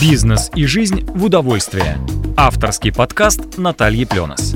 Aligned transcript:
Бизнес 0.00 0.50
и 0.54 0.64
жизнь 0.66 1.04
в 1.06 1.24
удовольствие. 1.24 1.98
Авторский 2.36 2.92
подкаст 2.92 3.58
Натальи 3.58 4.04
Пленос. 4.04 4.54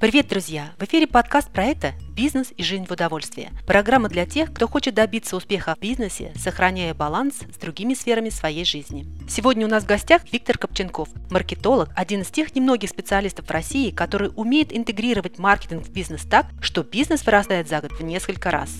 Привет, 0.00 0.28
друзья! 0.28 0.72
В 0.78 0.84
эфире 0.84 1.06
подкаст 1.06 1.50
проекта 1.50 1.92
«Бизнес 2.10 2.52
и 2.56 2.62
жизнь 2.62 2.86
в 2.86 2.90
удовольствии». 2.90 3.50
Программа 3.66 4.08
для 4.08 4.26
тех, 4.26 4.52
кто 4.52 4.68
хочет 4.68 4.94
добиться 4.94 5.36
успеха 5.36 5.74
в 5.76 5.80
бизнесе, 5.80 6.32
сохраняя 6.36 6.92
баланс 6.92 7.36
с 7.52 7.58
другими 7.58 7.94
сферами 7.94 8.30
своей 8.30 8.64
жизни. 8.64 9.06
Сегодня 9.28 9.66
у 9.66 9.70
нас 9.70 9.84
в 9.84 9.86
гостях 9.86 10.22
Виктор 10.32 10.58
Копченков, 10.58 11.08
маркетолог, 11.30 11.90
один 11.94 12.22
из 12.22 12.28
тех 12.28 12.54
немногих 12.54 12.90
специалистов 12.90 13.46
в 13.46 13.50
России, 13.50 13.90
который 13.90 14.30
умеет 14.34 14.76
интегрировать 14.76 15.38
маркетинг 15.38 15.86
в 15.86 15.90
бизнес 15.90 16.22
так, 16.22 16.46
что 16.60 16.82
бизнес 16.82 17.24
вырастает 17.24 17.68
за 17.68 17.80
год 17.80 17.92
в 17.92 18.02
несколько 18.02 18.50
раз. 18.50 18.70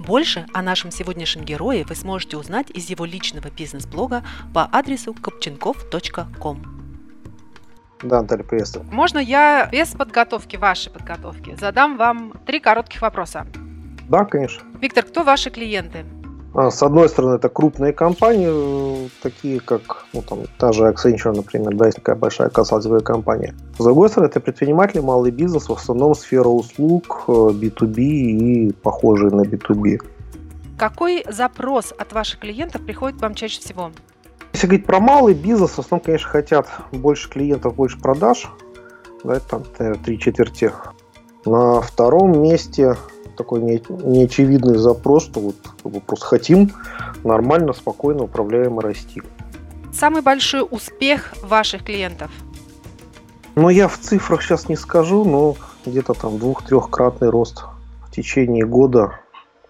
Больше 0.00 0.46
о 0.54 0.62
нашем 0.62 0.90
сегодняшнем 0.90 1.44
герое 1.44 1.84
вы 1.84 1.94
сможете 1.94 2.38
узнать 2.38 2.70
из 2.70 2.88
его 2.88 3.04
личного 3.04 3.50
бизнес-блога 3.50 4.24
по 4.54 4.66
адресу 4.72 5.12
kopchenkov.com. 5.12 6.62
Да, 8.02 8.22
Наталья, 8.22 8.42
приветствую. 8.42 8.86
Можно 8.90 9.18
я 9.18 9.68
без 9.70 9.90
подготовки, 9.90 10.56
вашей 10.56 10.90
подготовки, 10.90 11.54
задам 11.60 11.98
вам 11.98 12.32
три 12.46 12.60
коротких 12.60 13.02
вопроса? 13.02 13.46
Да, 14.08 14.24
конечно. 14.24 14.66
Виктор, 14.80 15.04
кто 15.04 15.22
ваши 15.22 15.50
клиенты? 15.50 16.06
А, 16.52 16.70
с 16.70 16.82
одной 16.82 17.08
стороны, 17.08 17.36
это 17.36 17.48
крупные 17.48 17.92
компании, 17.92 19.08
такие 19.22 19.60
как 19.60 20.04
ну, 20.12 20.22
там, 20.22 20.40
та 20.58 20.72
же 20.72 20.84
Accenture, 20.88 21.32
например, 21.32 21.74
да, 21.76 21.86
есть 21.86 21.98
такая 21.98 22.16
большая 22.16 22.48
консалтинговая 22.48 23.02
компания. 23.02 23.54
С 23.78 23.84
другой 23.84 24.08
стороны, 24.08 24.28
это 24.28 24.40
предприниматели, 24.40 25.00
малый 25.00 25.30
бизнес, 25.30 25.68
в 25.68 25.72
основном 25.72 26.14
сфера 26.14 26.48
услуг, 26.48 27.24
B2B 27.28 27.98
э, 27.98 28.02
и 28.02 28.72
похожие 28.72 29.30
на 29.30 29.42
B2B. 29.42 30.00
Какой 30.76 31.24
запрос 31.28 31.92
от 31.96 32.12
ваших 32.12 32.40
клиентов 32.40 32.82
приходит 32.84 33.18
к 33.18 33.22
вам 33.22 33.34
чаще 33.34 33.60
всего? 33.60 33.92
Если 34.52 34.66
говорить 34.66 34.86
про 34.86 34.98
малый 34.98 35.34
бизнес, 35.34 35.70
в 35.70 35.78
основном, 35.78 36.04
конечно, 36.04 36.28
хотят 36.28 36.66
больше 36.90 37.30
клиентов, 37.30 37.76
больше 37.76 38.00
продаж. 38.00 38.50
Да, 39.22 39.34
это 39.34 39.46
там, 39.46 39.64
наверное, 39.78 40.02
три 40.02 40.18
четверти. 40.18 40.72
На 41.44 41.80
втором 41.80 42.42
месте 42.42 42.96
такой 43.40 43.62
не, 43.62 43.82
неочевидный 43.88 44.76
запрос, 44.76 45.24
что 45.24 45.40
вот 45.40 45.56
мы 45.84 46.00
просто 46.00 46.26
хотим 46.26 46.72
нормально, 47.24 47.72
спокойно, 47.72 48.24
управляемо 48.24 48.82
расти. 48.82 49.22
Самый 49.92 50.20
большой 50.20 50.66
успех 50.70 51.32
ваших 51.42 51.84
клиентов? 51.84 52.30
Ну, 53.56 53.70
я 53.70 53.88
в 53.88 53.98
цифрах 53.98 54.42
сейчас 54.42 54.68
не 54.68 54.76
скажу, 54.76 55.24
но 55.24 55.56
где-то 55.86 56.12
там 56.12 56.38
двух-трехкратный 56.38 57.30
рост 57.30 57.64
в 58.06 58.10
течение 58.10 58.66
года 58.66 59.14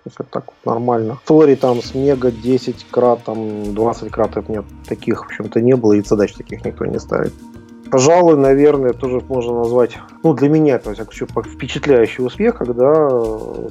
если 0.07 0.23
так 0.23 0.45
вот 0.47 0.75
нормально. 0.75 1.19
Тори 1.27 1.57
там 1.57 1.83
с 1.83 1.95
мега 1.95 2.31
10 2.31 2.87
крат, 2.91 3.25
там 3.25 3.75
20 3.75 4.11
крат, 4.11 4.37
это 4.37 4.51
нет, 4.51 4.65
таких, 4.89 5.23
в 5.23 5.27
общем-то, 5.27 5.61
не 5.61 5.77
было, 5.77 5.93
и 5.93 6.03
задач 6.03 6.33
таких 6.33 6.65
никто 6.65 6.87
не 6.87 6.99
ставит. 6.99 7.35
Пожалуй, 7.91 8.37
наверное, 8.37 8.93
тоже 8.93 9.21
можно 9.29 9.59
назвать, 9.59 9.99
ну, 10.23 10.33
для 10.33 10.49
меня, 10.49 10.79
то 10.79 10.91
есть, 10.91 11.03
впечатляющий 11.03 12.25
успех, 12.25 12.59
когда 12.59 13.09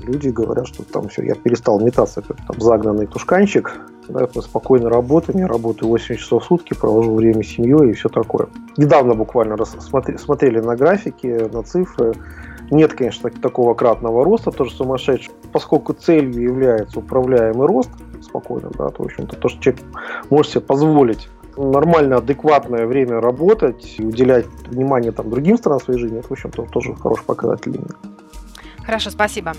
люди 0.03 0.27
говорят, 0.27 0.67
что 0.67 0.83
там 0.83 1.07
все, 1.07 1.23
я 1.23 1.35
перестал 1.35 1.79
метаться, 1.79 2.21
как 2.21 2.37
там 2.45 2.59
загнанный 2.59 3.07
тушканчик, 3.07 3.79
да, 4.09 4.27
мы 4.35 4.41
спокойно 4.41 4.89
работаем, 4.89 5.39
я 5.39 5.47
работаю 5.47 5.89
8 5.89 6.15
часов 6.15 6.43
в 6.43 6.47
сутки, 6.47 6.73
провожу 6.73 7.15
время 7.15 7.43
с 7.43 7.47
семьей 7.47 7.91
и 7.91 7.93
все 7.93 8.09
такое. 8.09 8.47
Недавно 8.75 9.13
буквально 9.13 9.55
рассмотри, 9.55 10.17
смотрели 10.17 10.59
на 10.59 10.75
графики, 10.75 11.47
на 11.53 11.63
цифры, 11.63 12.13
нет, 12.71 12.93
конечно, 12.93 13.29
такого 13.29 13.73
кратного 13.73 14.25
роста, 14.25 14.51
тоже 14.51 14.71
сумасшедший. 14.71 15.31
Поскольку 15.51 15.93
целью 15.93 16.41
является 16.41 16.99
управляемый 16.99 17.67
рост, 17.67 17.89
спокойно, 18.21 18.69
да, 18.77 18.89
то, 18.89 19.03
в 19.03 19.05
общем-то, 19.05 19.35
то, 19.35 19.47
что 19.47 19.61
человек 19.61 19.81
может 20.29 20.51
себе 20.51 20.61
позволить 20.61 21.29
нормально, 21.59 22.17
адекватное 22.17 22.85
время 22.85 23.19
работать 23.19 23.95
и 23.97 24.03
уделять 24.03 24.45
внимание 24.67 25.11
там, 25.11 25.29
другим 25.29 25.57
сторонам 25.57 25.83
своей 25.83 25.99
жизни, 25.99 26.19
это, 26.19 26.27
в 26.27 26.31
общем-то, 26.31 26.63
тоже 26.63 26.95
хороший 26.95 27.25
показатель. 27.25 27.79
Хорошо, 28.83 29.09
спасибо. 29.11 29.53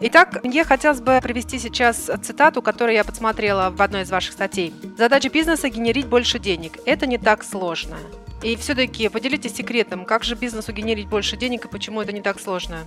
Итак, 0.00 0.44
мне 0.44 0.62
хотелось 0.62 1.00
бы 1.00 1.18
привести 1.20 1.58
сейчас 1.58 2.10
цитату, 2.22 2.62
которую 2.62 2.94
я 2.94 3.02
подсмотрела 3.02 3.70
в 3.70 3.82
одной 3.82 4.02
из 4.02 4.10
ваших 4.10 4.32
статей. 4.32 4.72
Задача 4.96 5.28
бизнеса– 5.28 5.68
генерить 5.70 6.06
больше 6.06 6.38
денег. 6.38 6.78
Это 6.84 7.06
не 7.06 7.18
так 7.18 7.42
сложно. 7.42 7.96
И 8.42 8.54
все-таки 8.54 9.08
поделитесь 9.08 9.56
секретом, 9.56 10.04
как 10.04 10.22
же 10.22 10.36
бизнесу 10.36 10.72
генерить 10.72 11.08
больше 11.08 11.36
денег 11.36 11.64
и 11.64 11.68
почему 11.68 12.00
это 12.00 12.12
не 12.12 12.20
так 12.20 12.38
сложно? 12.38 12.78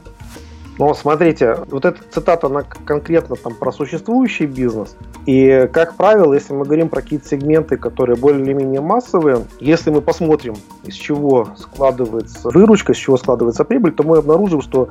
Ну, 0.81 0.95
смотрите, 0.95 1.59
вот 1.69 1.85
эта 1.85 1.99
цитата, 2.09 2.47
она 2.47 2.63
конкретно 2.63 3.35
там 3.35 3.53
про 3.53 3.71
существующий 3.71 4.47
бизнес. 4.47 4.95
И, 5.27 5.69
как 5.71 5.95
правило, 5.95 6.33
если 6.33 6.53
мы 6.53 6.65
говорим 6.65 6.89
про 6.89 7.03
какие-то 7.03 7.27
сегменты, 7.27 7.77
которые 7.77 8.17
более 8.17 8.41
или 8.41 8.53
менее 8.53 8.81
массовые, 8.81 9.45
если 9.59 9.91
мы 9.91 10.01
посмотрим, 10.01 10.55
из 10.83 10.95
чего 10.95 11.49
складывается 11.55 12.49
выручка, 12.49 12.93
из 12.93 12.97
чего 12.97 13.17
складывается 13.17 13.63
прибыль, 13.63 13.91
то 13.91 14.01
мы 14.01 14.17
обнаружим, 14.17 14.63
что 14.63 14.89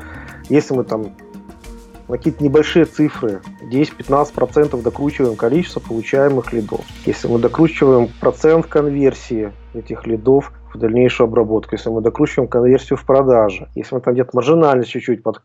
если 0.48 0.74
мы 0.74 0.84
там 0.84 1.06
какие-то 2.08 2.44
небольшие 2.44 2.84
цифры, 2.84 3.40
10-15% 3.72 4.80
докручиваем 4.80 5.34
количество 5.34 5.80
получаемых 5.80 6.52
лидов. 6.52 6.82
Если 7.04 7.26
мы 7.26 7.40
докручиваем 7.40 8.10
процент 8.20 8.66
конверсии 8.66 9.52
этих 9.74 10.06
лидов 10.06 10.52
дальнейшую 10.78 11.26
обработку, 11.26 11.74
если 11.74 11.90
мы 11.90 12.00
докручиваем 12.00 12.48
конверсию 12.48 12.96
в 12.96 13.04
продаже, 13.04 13.68
если 13.74 13.94
мы 13.94 14.00
там 14.00 14.14
где-то 14.14 14.30
маржинальность 14.34 14.90
чуть-чуть 14.90 15.22
под, 15.22 15.42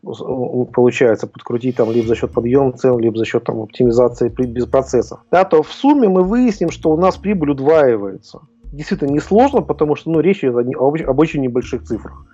получается 0.74 1.28
подкрутить 1.28 1.76
там 1.76 1.92
либо 1.92 2.08
за 2.08 2.16
счет 2.16 2.32
подъема 2.32 2.72
цен, 2.74 2.98
либо 3.00 3.18
за 3.18 3.26
счет 3.26 3.44
там 3.44 3.62
оптимизации 3.62 4.30
без 4.30 4.66
процессов, 4.66 5.20
да, 5.32 5.44
то 5.44 5.64
в 5.64 5.72
сумме 5.72 6.08
мы 6.08 6.24
выясним, 6.24 6.70
что 6.70 6.92
у 6.92 6.98
нас 6.98 7.18
прибыль 7.18 7.52
удваивается. 7.52 8.42
Действительно 8.72 9.12
несложно, 9.12 9.62
потому 9.62 9.96
что 9.96 10.10
ну, 10.10 10.20
речь 10.20 10.44
идет 10.44 10.56
об, 10.56 10.96
об 10.96 11.20
очень 11.20 11.42
небольших 11.42 11.84
цифрах. 11.84 12.26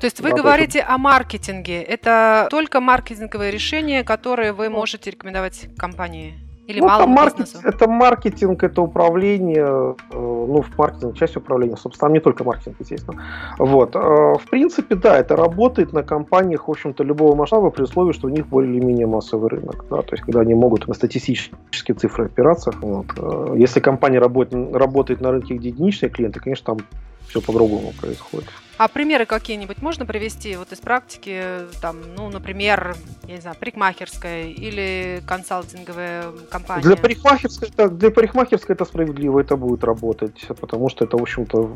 То 0.00 0.06
есть 0.06 0.20
вы 0.20 0.30
да, 0.30 0.36
говорите 0.36 0.80
это... 0.80 0.94
о 0.94 0.98
маркетинге. 0.98 1.82
Это 1.82 2.48
только 2.50 2.80
маркетинговые 2.80 3.50
решения, 3.50 4.02
которые 4.02 4.52
вы 4.52 4.68
можете 4.68 5.10
рекомендовать 5.10 5.68
компании? 5.78 6.43
Или 6.66 6.80
ну, 6.80 6.86
малому 6.86 7.20
это 7.20 7.36
бизнесу? 7.36 7.58
Это 7.66 7.88
маркетинг, 7.88 8.62
это 8.62 8.80
управление, 8.80 9.66
э, 9.66 9.94
ну, 10.12 10.62
в 10.62 10.78
маркетинг, 10.78 11.16
часть 11.16 11.36
управления, 11.36 11.76
собственно, 11.76 12.08
там 12.08 12.12
не 12.14 12.20
только 12.20 12.44
маркетинг, 12.44 12.76
естественно. 12.80 13.22
Вот. 13.58 13.94
Э, 13.94 13.98
в 13.98 14.48
принципе, 14.50 14.94
да, 14.94 15.18
это 15.18 15.36
работает 15.36 15.92
на 15.92 16.02
компаниях, 16.02 16.68
в 16.68 16.70
общем-то, 16.70 17.04
любого 17.04 17.34
масштаба, 17.34 17.70
при 17.70 17.82
условии, 17.82 18.12
что 18.12 18.28
у 18.28 18.30
них 18.30 18.46
более-менее 18.46 19.06
массовый 19.06 19.50
рынок, 19.50 19.84
да, 19.90 20.02
то 20.02 20.12
есть, 20.12 20.22
когда 20.22 20.40
они 20.40 20.54
могут 20.54 20.88
на 20.88 20.94
статистические 20.94 21.94
цифры 21.94 22.26
опираться. 22.26 22.72
Вот. 22.80 23.06
Э, 23.18 23.54
если 23.56 23.80
компания 23.80 24.18
работает, 24.18 24.74
работает 24.74 25.20
на 25.20 25.32
рынке, 25.32 25.54
где 25.54 25.68
единичные 25.68 26.08
клиенты, 26.08 26.40
конечно, 26.40 26.74
там 26.74 26.86
все 27.28 27.40
по-другому 27.40 27.92
происходит. 28.00 28.48
А 28.76 28.88
примеры 28.88 29.24
какие-нибудь 29.24 29.80
можно 29.82 30.04
привести 30.04 30.56
вот 30.56 30.72
из 30.72 30.78
практики, 30.78 31.42
там, 31.80 31.98
ну, 32.16 32.28
например, 32.28 32.96
я 33.28 33.36
не 33.36 33.40
знаю, 33.40 33.56
парикмахерская 33.58 34.46
или 34.46 35.22
консалтинговая 35.26 36.24
компания? 36.50 36.82
Для 36.82 36.96
парикмахерской, 36.96 37.68
это, 37.68 37.88
для 37.88 38.10
парикмахерской 38.10 38.74
это 38.74 38.84
справедливо, 38.84 39.40
это 39.40 39.56
будет 39.56 39.84
работать, 39.84 40.46
потому 40.60 40.88
что 40.88 41.04
это, 41.04 41.16
в 41.16 41.22
общем-то, 41.22 41.70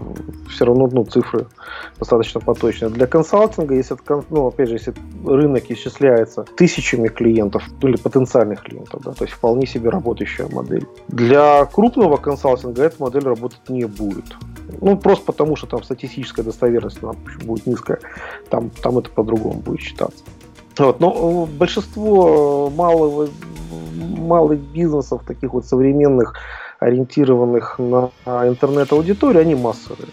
все 0.50 0.64
равно 0.64 0.88
ну, 0.88 1.04
цифры 1.04 1.46
достаточно 1.98 2.40
поточные. 2.40 2.90
Для 2.90 3.06
консалтинга, 3.06 3.74
если, 3.74 3.96
ну, 4.30 4.48
опять 4.48 4.68
же, 4.68 4.74
если 4.74 4.94
рынок 5.24 5.70
исчисляется 5.70 6.44
тысячами 6.56 7.08
клиентов 7.08 7.62
или 7.80 7.96
потенциальных 7.96 8.62
клиентов, 8.62 9.02
да, 9.04 9.12
то 9.12 9.24
есть 9.24 9.34
вполне 9.34 9.66
себе 9.66 9.90
работающая 9.90 10.48
модель. 10.48 10.86
Для 11.06 11.64
крупного 11.66 12.16
консалтинга 12.16 12.82
эта 12.82 13.00
модель 13.00 13.22
работать 13.22 13.68
не 13.68 13.84
будет. 13.84 14.24
Ну, 14.80 14.96
просто 14.96 15.24
потому, 15.24 15.56
что 15.56 15.66
там 15.66 15.82
статистическая 15.82 16.42
достоверность 16.42 16.98
она 17.02 17.14
будет 17.44 17.66
низкая. 17.66 18.00
Там, 18.50 18.70
там 18.70 18.98
это 18.98 19.10
по-другому 19.10 19.60
будет 19.60 19.80
считаться. 19.80 20.24
Вот. 20.78 21.00
Но 21.00 21.46
э, 21.48 21.56
большинство 21.58 22.70
малого, 22.70 23.28
малых 23.94 24.60
бизнесов, 24.60 25.22
таких 25.26 25.52
вот 25.52 25.66
современных, 25.66 26.34
ориентированных 26.78 27.78
на 27.78 28.10
интернет-аудиторию, 28.26 29.42
они 29.42 29.54
массовые. 29.54 30.08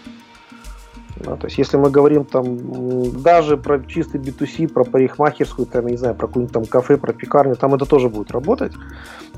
Да, 1.16 1.36
то 1.36 1.46
есть, 1.46 1.56
если 1.56 1.78
мы 1.78 1.90
говорим 1.90 2.24
там 2.24 3.22
даже 3.22 3.56
про 3.56 3.82
чистый 3.82 4.20
B2C, 4.20 4.68
про 4.68 4.84
парикмахерскую, 4.84 5.66
там, 5.66 5.86
я 5.86 5.92
не 5.92 5.96
знаю, 5.96 6.14
про 6.14 6.26
какую-нибудь 6.26 6.52
там 6.52 6.66
кафе, 6.66 6.98
про 6.98 7.12
пекарню, 7.12 7.56
там 7.56 7.74
это 7.74 7.86
тоже 7.86 8.08
будет 8.08 8.30
работать. 8.30 8.72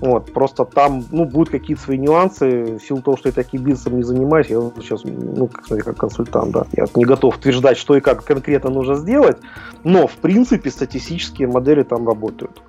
Вот, 0.00 0.32
просто 0.32 0.64
там, 0.64 1.04
ну, 1.12 1.24
будут 1.24 1.50
какие-то 1.50 1.82
свои 1.82 1.98
нюансы, 1.98 2.78
в 2.78 2.80
силу 2.80 3.00
того, 3.00 3.16
что 3.16 3.28
я 3.28 3.32
таким 3.32 3.62
бизнесом 3.62 3.96
не 3.96 4.02
занимаюсь, 4.02 4.48
я 4.48 4.60
сейчас, 4.76 5.04
ну, 5.04 5.46
как, 5.46 5.64
сказать, 5.64 5.84
как 5.84 5.96
консультант, 5.96 6.52
да, 6.52 6.66
я 6.72 6.86
не 6.94 7.04
готов 7.04 7.36
утверждать, 7.36 7.78
что 7.78 7.96
и 7.96 8.00
как 8.00 8.24
конкретно 8.24 8.70
нужно 8.70 8.94
сделать, 8.96 9.38
но, 9.84 10.06
в 10.06 10.14
принципе, 10.16 10.70
статистические 10.70 11.48
модели 11.48 11.84
там 11.84 12.06
работают. 12.06 12.60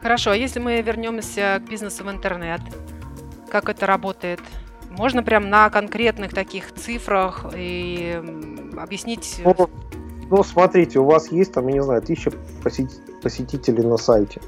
Хорошо, 0.00 0.30
а 0.30 0.36
если 0.36 0.60
мы 0.60 0.80
вернемся 0.82 1.62
к 1.64 1.70
бизнесу 1.70 2.04
в 2.04 2.10
интернет, 2.10 2.60
как 3.50 3.68
это 3.68 3.86
работает? 3.86 4.40
Можно 4.96 5.22
прям 5.22 5.50
на 5.50 5.70
конкретных 5.70 6.32
таких 6.32 6.72
цифрах 6.72 7.46
и 7.56 8.20
объяснить? 8.76 9.40
Ну, 9.44 9.68
ну, 10.30 10.42
смотрите, 10.42 11.00
у 11.00 11.04
вас 11.04 11.30
есть 11.32 11.52
там, 11.52 11.66
я 11.68 11.74
не 11.74 11.82
знаю, 11.82 12.02
тысяча 12.02 12.32
посетителей 13.22 13.84
на 13.84 13.96
сайте. 13.96 14.40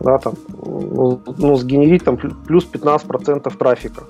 Да, 0.00 0.18
там, 0.18 0.34
ну, 0.48 1.20
ну, 1.38 1.56
сгенерить 1.56 2.04
там 2.04 2.16
плюс 2.16 2.68
15% 2.70 3.56
трафика. 3.56 4.04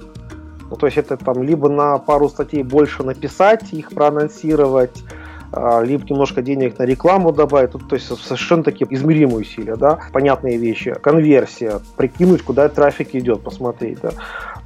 Ну, 0.70 0.76
то 0.76 0.86
есть 0.86 0.98
это 0.98 1.16
там 1.16 1.42
либо 1.42 1.68
на 1.68 1.98
пару 1.98 2.28
статей 2.28 2.62
больше 2.62 3.02
написать, 3.02 3.72
их 3.72 3.90
проанонсировать, 3.90 5.02
либо 5.52 6.04
немножко 6.08 6.42
денег 6.42 6.78
на 6.78 6.84
рекламу 6.84 7.32
добавить, 7.32 7.72
тут, 7.72 7.88
то 7.88 7.94
есть 7.94 8.06
совершенно 8.06 8.62
такие 8.62 8.86
измеримые 8.92 9.38
усилия, 9.38 9.76
да, 9.76 9.98
понятные 10.12 10.56
вещи, 10.56 10.94
конверсия, 11.00 11.80
прикинуть, 11.96 12.42
куда 12.42 12.68
трафик 12.68 13.14
идет, 13.14 13.42
посмотреть, 13.42 13.98
да, 14.00 14.12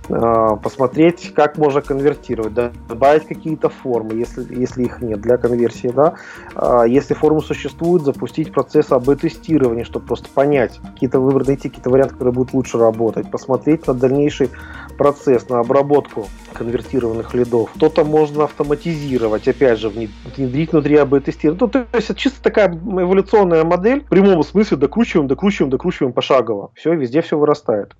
а, 0.08 0.56
посмотреть, 0.56 1.32
как 1.34 1.58
можно 1.58 1.82
конвертировать, 1.82 2.54
да, 2.54 2.70
добавить 2.88 3.26
какие-то 3.26 3.68
формы, 3.68 4.14
если, 4.14 4.46
если 4.54 4.84
их 4.84 5.00
нет 5.02 5.20
для 5.20 5.36
конверсии, 5.36 5.88
да, 5.88 6.14
а, 6.54 6.84
если 6.84 7.14
формы 7.14 7.40
существуют, 7.40 8.04
запустить 8.04 8.52
процесс 8.52 8.92
АБ-тестирования, 8.92 9.84
чтобы 9.84 10.06
просто 10.06 10.28
понять, 10.32 10.80
какие-то 10.94 11.20
выбрать, 11.20 11.48
найти 11.48 11.68
какие-то 11.68 11.90
варианты, 11.90 12.14
которые 12.14 12.34
будут 12.34 12.54
лучше 12.54 12.78
работать, 12.78 13.30
посмотреть 13.30 13.86
на 13.86 13.94
дальнейший 13.94 14.50
процесс, 14.96 15.48
на 15.48 15.60
обработку 15.60 16.28
конвертированных 16.52 17.34
лидов. 17.34 17.70
Что-то 17.76 18.04
можно 18.04 18.44
автоматизировать, 18.44 19.48
опять 19.48 19.78
же, 19.78 19.88
внедрить 19.88 20.72
внутри 20.76 20.96
АБ-тестирования. 20.96 21.58
Ну, 21.60 21.68
то 21.68 21.86
есть 21.92 22.10
это 22.10 22.18
чисто 22.18 22.42
такая 22.42 22.68
эволюционная 22.68 23.64
модель, 23.64 24.04
в 24.04 24.08
прямом 24.08 24.42
смысле 24.42 24.76
докручиваем, 24.76 25.26
докручиваем, 25.26 25.70
докручиваем 25.70 26.12
пошагово. 26.12 26.70
Все, 26.74 26.94
везде 26.94 27.22
все 27.22 27.38
вырастает. 27.38 27.94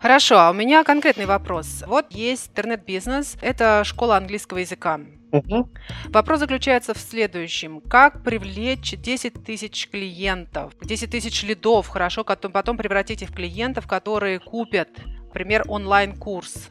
Хорошо, 0.00 0.38
а 0.38 0.50
у 0.50 0.54
меня 0.54 0.82
конкретный 0.82 1.26
вопрос. 1.26 1.84
Вот 1.86 2.06
есть 2.10 2.50
интернет-бизнес, 2.50 3.36
это 3.40 3.82
школа 3.84 4.16
английского 4.16 4.58
языка. 4.58 5.00
Угу. 5.30 5.70
Вопрос 6.08 6.40
заключается 6.40 6.92
в 6.92 6.98
следующем. 6.98 7.80
Как 7.80 8.22
привлечь 8.22 8.94
10 8.98 9.44
тысяч 9.44 9.88
клиентов, 9.88 10.72
10 10.82 11.10
тысяч 11.10 11.42
лидов, 11.44 11.88
хорошо, 11.88 12.24
потом 12.24 12.76
превратить 12.76 13.22
их 13.22 13.30
в 13.30 13.34
клиентов, 13.34 13.86
которые 13.86 14.40
купят, 14.40 14.88
например, 15.28 15.64
онлайн-курс 15.68 16.70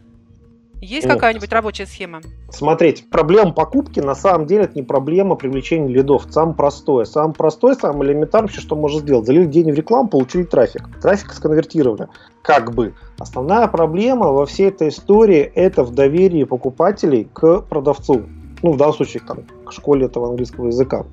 есть 0.82 1.06
вот. 1.06 1.14
какая-нибудь 1.14 1.52
рабочая 1.52 1.86
схема? 1.86 2.22
Смотрите, 2.50 3.04
проблема 3.10 3.54
покупки 3.54 4.00
на 4.00 4.16
самом 4.16 4.48
деле 4.48 4.64
это 4.64 4.74
не 4.76 4.82
проблема 4.82 5.36
привлечения 5.36 5.88
лидов. 5.88 6.26
Самое 6.32 6.56
простое. 6.56 7.06
Самое 7.06 7.34
простое, 7.34 7.76
самое 7.76 8.12
элементарное, 8.12 8.50
что 8.50 8.76
можно 8.76 9.00
сделать. 9.00 9.28
Залили 9.28 9.46
деньги 9.46 9.72
в 9.72 9.76
рекламу, 9.76 10.10
получили 10.10 10.44
трафик. 10.44 10.90
Трафик 11.00 11.34
сконвертировали. 11.34 12.08
Как 12.42 12.74
бы. 12.74 12.96
Основная 13.20 13.68
проблема 13.68 14.30
во 14.30 14.48
всей 14.48 14.70
этой 14.70 14.90
истории 14.90 15.40
это 15.40 15.84
в 15.84 15.94
доверии 15.94 16.44
покупателей 16.46 17.30
к 17.32 17.62
продавцу. 17.62 18.24
Ну, 18.64 18.74
в 18.74 18.78
данном 18.78 18.96
случае, 18.96 19.22
там, 19.28 19.44
к 19.66 19.72
школе 19.72 20.08
этого 20.08 20.30
английского 20.30 20.68
языка. 20.68 21.06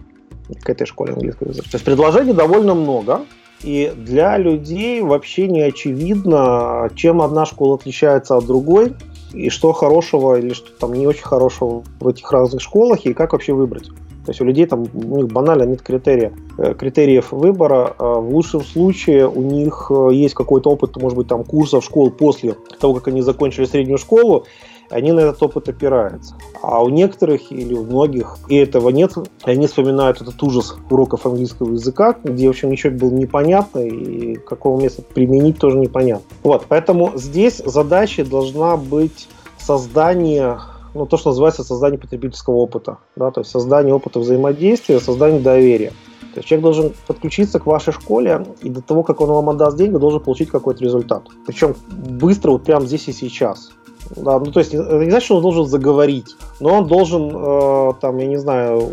К 0.63 0.71
этой 0.71 0.87
школе 0.87 1.13
английского 1.13 1.49
языка. 1.49 1.69
То 1.71 1.75
есть 1.75 1.85
предложений 1.85 2.33
довольно 2.33 2.75
много. 2.75 3.21
И 3.63 3.93
для 3.97 4.39
людей 4.39 5.03
вообще 5.03 5.49
не 5.49 5.63
очевидно, 5.63 6.91
чем 6.95 7.21
одна 7.21 7.45
школа 7.45 7.75
отличается 7.75 8.37
от 8.37 8.47
другой 8.47 8.95
и 9.33 9.51
что 9.51 9.73
хорошего 9.73 10.39
или 10.39 10.53
что 10.53 10.71
там 10.79 10.95
не 10.95 11.07
очень 11.07 11.25
хорошего 11.25 11.85
в 12.01 12.09
этих 12.09 12.31
разных 12.33 12.61
школах, 12.61 13.05
и 13.05 13.15
как 13.15 13.33
вообще 13.33 13.53
выбрать. 13.53 13.89
То 14.29 14.33
есть 14.33 14.43
у 14.43 14.45
людей 14.45 14.67
там 14.67 14.87
у 14.93 15.17
них 15.17 15.29
банально 15.29 15.63
нет 15.63 15.81
критерия, 15.81 16.35
э, 16.59 16.75
критериев 16.75 17.33
выбора. 17.33 17.95
А 17.99 18.21
в 18.21 18.31
лучшем 18.31 18.63
случае 18.63 19.27
у 19.27 19.41
них 19.41 19.91
э, 19.91 20.11
есть 20.13 20.35
какой-то 20.35 20.71
опыт, 20.71 20.97
может 20.97 21.17
быть, 21.17 21.29
там 21.29 21.45
курсов 21.45 21.83
школ 21.83 22.11
после 22.11 22.55
того, 22.79 22.93
как 22.93 23.09
они 23.09 23.23
закончили 23.23 23.65
среднюю 23.65 23.97
школу, 23.97 24.45
они 24.91 25.13
на 25.13 25.21
этот 25.21 25.43
опыт 25.43 25.69
опираются. 25.69 26.35
А 26.63 26.83
у 26.83 26.89
некоторых 26.89 27.53
или 27.53 27.75
у 27.75 27.85
многих 27.85 28.39
и 28.49 28.57
этого 28.57 28.91
нет, 28.91 29.13
и 29.47 29.51
они 29.51 29.67
вспоминают 29.67 30.21
этот 30.21 30.43
ужас 30.43 30.77
уроков 30.91 31.27
английского 31.27 31.73
языка, 31.73 32.17
где, 32.23 32.47
в 32.47 32.51
общем, 32.51 32.71
ничего 32.71 32.97
было 32.97 33.11
непонятно, 33.11 33.81
и 33.81 34.37
какого 34.37 34.81
места 34.81 35.03
применить 35.03 35.59
тоже 35.59 35.79
непонятно. 35.79 36.27
Вот, 36.43 36.67
поэтому 36.69 37.13
здесь 37.17 37.59
задача 37.65 38.25
должна 38.25 38.77
быть 38.77 39.29
создание 39.59 40.59
ну, 40.95 41.07
то, 41.07 41.17
что 41.17 41.31
называется 41.31 41.63
создание 41.63 41.99
потребительского 41.99 42.55
опыта, 42.55 42.99
да, 43.15 43.31
то 43.31 43.41
есть 43.41 43.51
создание 43.51 43.95
опыта 43.95 44.21
взаимодействия, 44.21 45.01
создание 45.01 45.41
доверия. 45.41 45.93
То 46.39 46.41
есть 46.41 46.49
человек 46.49 46.63
должен 46.63 46.93
подключиться 47.07 47.59
к 47.59 47.67
вашей 47.67 47.93
школе, 47.93 48.47
и 48.63 48.69
до 48.69 48.83
того, 48.83 49.03
как 49.03 49.21
он 49.21 49.29
вам 49.31 49.51
отдаст 49.51 49.77
деньги, 49.77 49.97
должен 49.97 50.21
получить 50.21 50.51
какой-то 50.51 50.85
результат. 50.85 51.25
Причем 51.47 51.75
быстро, 51.89 52.53
вот 52.53 52.65
прямо 52.65 52.87
здесь 52.87 53.09
и 53.09 53.13
сейчас. 53.13 53.71
Да, 54.17 54.39
ну 54.39 54.47
то 54.47 54.61
есть 54.61 54.75
это 54.75 54.99
не 54.99 55.11
значит, 55.11 55.27
что 55.27 55.37
он 55.37 55.43
должен 55.43 55.67
заговорить, 55.67 56.37
но 56.61 56.79
он 56.79 56.87
должен, 56.87 57.31
э, 57.35 57.93
там, 58.01 58.19
я 58.19 58.27
не 58.27 58.39
знаю, 58.39 58.91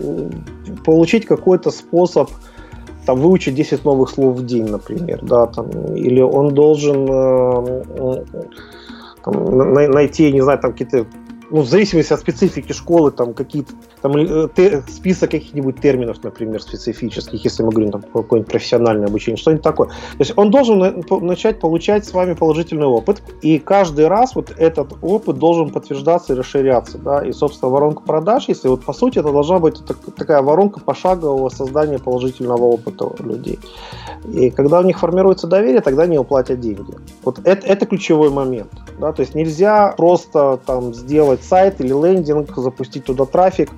получить 0.83 1.25
какой-то 1.25 1.71
способ 1.71 2.29
там, 3.05 3.19
выучить 3.19 3.55
10 3.55 3.85
новых 3.85 4.09
слов 4.09 4.37
в 4.37 4.45
день, 4.45 4.65
например, 4.65 5.19
да, 5.21 5.45
там, 5.45 5.69
или 5.95 6.21
он 6.21 6.53
должен 6.53 7.07
э, 7.09 8.23
там, 9.23 9.73
найти, 9.73 10.31
не 10.31 10.41
знаю, 10.41 10.59
там 10.59 10.71
какие-то 10.71 11.05
ну, 11.49 11.61
в 11.61 11.67
зависимости 11.67 12.13
от 12.13 12.19
специфики 12.19 12.73
школы, 12.73 13.11
там 13.11 13.33
какие-то 13.33 13.73
там 14.01 14.15
э, 14.17 14.49
те, 14.55 14.83
список 14.87 15.31
каких-нибудь 15.31 15.79
терминов, 15.79 16.23
например, 16.23 16.61
специфических, 16.61 17.43
если 17.43 17.63
мы 17.63 17.71
говорим 17.71 17.91
там 17.91 18.01
какое-нибудь 18.01 18.51
профессиональное 18.51 19.07
обучение, 19.07 19.37
что-нибудь 19.37 19.63
такое. 19.63 19.87
То 19.87 20.19
есть 20.19 20.33
он 20.35 20.51
должен 20.51 21.03
начать 21.21 21.59
получать 21.59 22.05
с 22.05 22.13
вами 22.13 22.33
положительный 22.33 22.87
опыт, 22.87 23.21
и 23.41 23.59
каждый 23.59 24.07
раз 24.07 24.35
вот 24.35 24.53
этот 24.57 24.93
опыт 25.01 25.37
должен 25.37 25.69
подтверждаться 25.69 26.33
и 26.33 26.35
расширяться, 26.35 26.97
да, 26.97 27.25
и, 27.25 27.31
собственно, 27.31 27.71
воронка 27.71 28.01
продаж, 28.03 28.45
если 28.47 28.67
вот 28.67 28.83
по 28.83 28.93
сути 28.93 29.19
это 29.19 29.31
должна 29.31 29.59
быть 29.59 29.81
такая 30.15 30.41
воронка 30.41 30.79
пошагового 30.79 31.49
создания 31.49 31.99
положительного 31.99 32.63
опыта 32.63 33.05
у 33.05 33.23
людей. 33.23 33.59
И 34.31 34.49
когда 34.49 34.79
у 34.79 34.83
них 34.83 34.99
формируется 34.99 35.47
доверие, 35.47 35.81
тогда 35.81 36.03
они 36.03 36.17
уплатят 36.17 36.59
деньги. 36.59 36.93
Вот 37.23 37.39
это, 37.43 37.65
это 37.65 37.85
ключевой 37.85 38.29
момент, 38.29 38.71
да, 38.99 39.11
то 39.13 39.21
есть 39.21 39.35
нельзя 39.35 39.93
просто 39.97 40.59
там 40.65 40.93
сделать 40.93 41.34
сайт 41.43 41.81
или 41.81 41.89
лендинг, 41.89 42.55
запустить 42.55 43.05
туда 43.05 43.25
трафик 43.25 43.69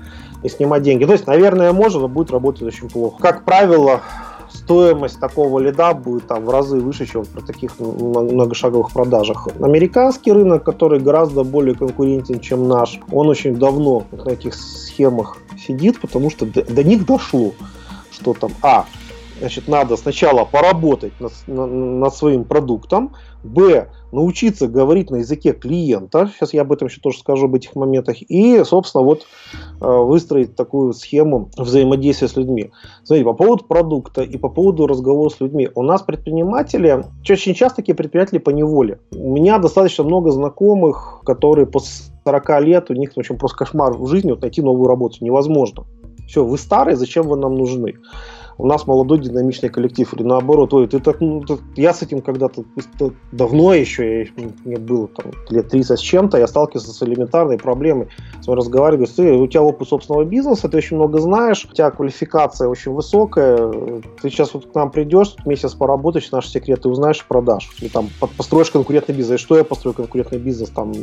и 0.44 0.50
снимать 0.50 0.84
деньги. 0.84 1.06
То 1.06 1.14
есть, 1.14 1.28
наверное, 1.28 1.74
можно, 1.74 2.02
но 2.02 2.08
будет 2.08 2.32
работать 2.32 2.64
очень 2.64 2.90
плохо. 2.90 3.22
Как 3.22 3.44
правило, 3.44 4.02
стоимость 4.50 5.20
такого 5.20 5.60
лида 5.60 5.94
будет 5.94 6.28
там 6.28 6.46
в 6.46 6.50
разы 6.50 6.78
выше, 6.78 7.06
чем 7.06 7.26
при 7.26 7.42
таких 7.42 7.80
многошаговых 7.80 8.92
продажах. 8.92 9.48
Американский 9.62 10.32
рынок, 10.32 10.64
который 10.64 11.00
гораздо 11.00 11.44
более 11.44 11.76
конкурентен, 11.76 12.40
чем 12.40 12.68
наш, 12.68 13.00
он 13.12 13.28
очень 13.28 13.56
давно 13.56 14.04
на 14.12 14.32
этих 14.32 14.54
схемах 14.54 15.38
сидит, 15.58 16.00
потому 16.02 16.30
что 16.30 16.46
до, 16.46 16.64
до 16.64 16.84
них 16.84 17.06
дошло, 17.06 17.54
что 18.12 18.34
там, 18.34 18.52
а, 18.62 18.86
значит, 19.40 19.68
надо 19.68 19.98
сначала 19.98 20.46
поработать 20.46 21.14
над, 21.20 21.32
над 21.48 22.14
своим 22.16 22.44
продуктом, 22.44 23.14
б, 23.44 23.88
научиться 24.12 24.68
говорить 24.68 25.10
на 25.10 25.18
языке 25.18 25.54
клиента, 25.54 26.32
сейчас 26.34 26.54
я 26.54 26.62
об 26.62 26.72
этом 26.72 26.88
еще 26.88 27.00
тоже 27.02 27.20
скажу, 27.20 27.46
об 27.46 27.56
этих 27.56 27.76
моментах, 27.76 28.18
и, 28.22 28.64
собственно, 28.64 29.04
вот 29.04 29.26
э, 29.82 29.86
выстроить 29.86 30.56
такую 30.56 30.94
схему 30.94 31.50
взаимодействия 31.58 32.28
с 32.28 32.36
людьми. 32.36 32.72
Смотрите, 33.04 33.26
по 33.26 33.34
поводу 33.34 33.66
продукта 33.66 34.22
и 34.22 34.38
по 34.38 34.50
поводу 34.50 34.88
разговора 34.88 35.30
с 35.30 35.40
людьми. 35.40 35.70
У 35.76 35.84
нас 35.84 36.02
предприниматели, 36.02 37.06
очень 37.30 37.54
часто 37.54 37.78
такие 37.78 37.96
предприниматели 37.96 38.40
по 38.40 38.50
неволе. 38.50 39.00
У 39.12 39.34
меня 39.34 39.60
достаточно 39.60 40.04
много 40.04 40.32
знакомых, 40.32 41.22
которые 41.26 41.68
после 41.68 42.14
40 42.26 42.62
лет, 42.62 42.90
у 42.90 42.94
них, 42.94 43.14
в 43.14 43.18
общем, 43.18 43.38
просто 43.38 43.58
кошмар 43.58 43.94
в 43.94 44.08
жизни, 44.08 44.32
вот 44.32 44.42
найти 44.42 44.62
новую 44.62 44.88
работу 44.88 45.18
невозможно. 45.22 45.86
Все, 46.28 46.44
вы 46.44 46.58
старые, 46.58 46.98
зачем 46.98 47.28
вы 47.28 47.38
нам 47.38 47.56
нужны? 47.56 47.96
У 48.58 48.66
нас 48.66 48.88
молодой 48.88 49.20
динамичный 49.20 49.70
коллектив, 49.70 50.12
или 50.14 50.24
наоборот, 50.24 50.74
ой, 50.74 50.88
ты 50.88 51.00
так, 51.00 51.22
ну, 51.22 51.42
ты, 51.42 51.58
я 51.76 51.94
с 51.94 52.02
этим 52.02 52.22
когда-то 52.22 52.64
давно 53.32 53.74
еще, 53.74 54.22
я, 54.22 54.28
мне 54.66 54.78
было 54.78 55.08
там 55.08 55.32
лет 55.50 55.70
30 55.70 56.00
с 56.00 56.02
чем-то, 56.02 56.38
я 56.38 56.48
сталкивался 56.48 56.92
с 56.92 57.04
элементарной 57.04 57.58
проблемой, 57.58 58.08
с 58.42 58.48
вами 58.48 58.58
разговариваю, 58.58 59.08
ты, 59.08 59.34
у 59.34 59.48
тебя 59.48 59.62
опыт 59.62 59.88
собственного 59.88 60.24
бизнеса, 60.24 60.70
ты 60.70 60.78
очень 60.78 60.98
много 60.98 61.20
знаешь, 61.20 61.68
у 61.70 61.74
тебя 61.74 61.92
квалификация 61.92 62.68
очень 62.68 62.94
высокая, 62.94 63.58
ты 64.22 64.30
сейчас 64.30 64.54
вот 64.54 64.72
к 64.72 64.76
нам 64.76 64.92
придешь, 64.92 65.36
месяц 65.46 65.74
поработаешь, 65.74 66.32
наши 66.32 66.50
секреты 66.50 66.90
узнаешь, 66.90 67.26
продашь, 67.26 67.70
или 67.80 67.90
там 67.90 68.10
построишь 68.20 68.72
конкурентный 68.72 69.16
бизнес, 69.16 69.40
что 69.40 69.58
я 69.58 69.64
построю 69.64 69.94
конкурентный 69.94 70.40
бизнес, 70.40 70.70
там 70.70 70.94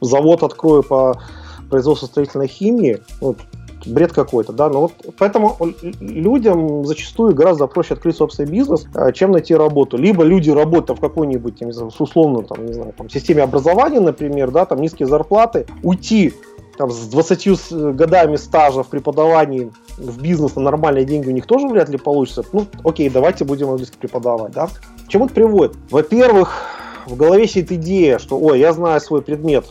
завод 0.00 0.42
открою 0.42 0.82
по 0.82 1.20
производству 1.68 2.06
строительной 2.06 2.48
химии, 2.48 2.98
вот, 3.20 3.38
бред 3.86 4.12
какой-то, 4.12 4.52
да, 4.52 4.68
но 4.68 4.82
вот 4.82 4.92
поэтому 5.18 5.56
людям 6.00 6.84
зачастую 6.84 7.34
гораздо 7.34 7.66
проще 7.66 7.94
открыть 7.94 8.16
собственный 8.16 8.50
бизнес, 8.50 8.86
а, 8.94 9.12
чем 9.12 9.32
найти 9.32 9.54
работу. 9.54 9.96
Либо 9.96 10.24
люди 10.24 10.50
работают 10.50 10.98
в 10.98 11.02
какой-нибудь, 11.02 11.60
не 11.60 11.66
условно, 11.66 12.42
там, 12.42 12.66
не 12.66 12.72
знаю, 12.72 12.94
там, 12.96 13.08
системе 13.08 13.42
образования, 13.42 14.00
например, 14.00 14.50
да, 14.50 14.64
там 14.64 14.80
низкие 14.80 15.06
зарплаты, 15.06 15.66
уйти 15.82 16.32
там, 16.76 16.90
с 16.90 17.06
20 17.08 17.94
годами 17.94 18.36
стажа 18.36 18.82
в 18.82 18.88
преподавании 18.88 19.70
в 19.98 20.22
бизнес 20.22 20.56
на 20.56 20.62
нормальные 20.62 21.04
деньги 21.04 21.28
у 21.28 21.32
них 21.32 21.46
тоже 21.46 21.68
вряд 21.68 21.88
ли 21.88 21.98
получится. 21.98 22.44
Ну, 22.52 22.66
окей, 22.84 23.10
давайте 23.10 23.44
будем 23.44 23.68
английский 23.70 23.98
преподавать, 23.98 24.52
да. 24.52 24.68
Чему 25.08 25.26
это 25.26 25.34
приводит? 25.34 25.76
Во-первых, 25.90 26.66
в 27.06 27.16
голове 27.16 27.46
сидит 27.46 27.72
идея, 27.72 28.18
что, 28.18 28.38
ой, 28.38 28.58
я 28.58 28.72
знаю 28.72 29.00
свой 29.00 29.22
предмет, 29.22 29.66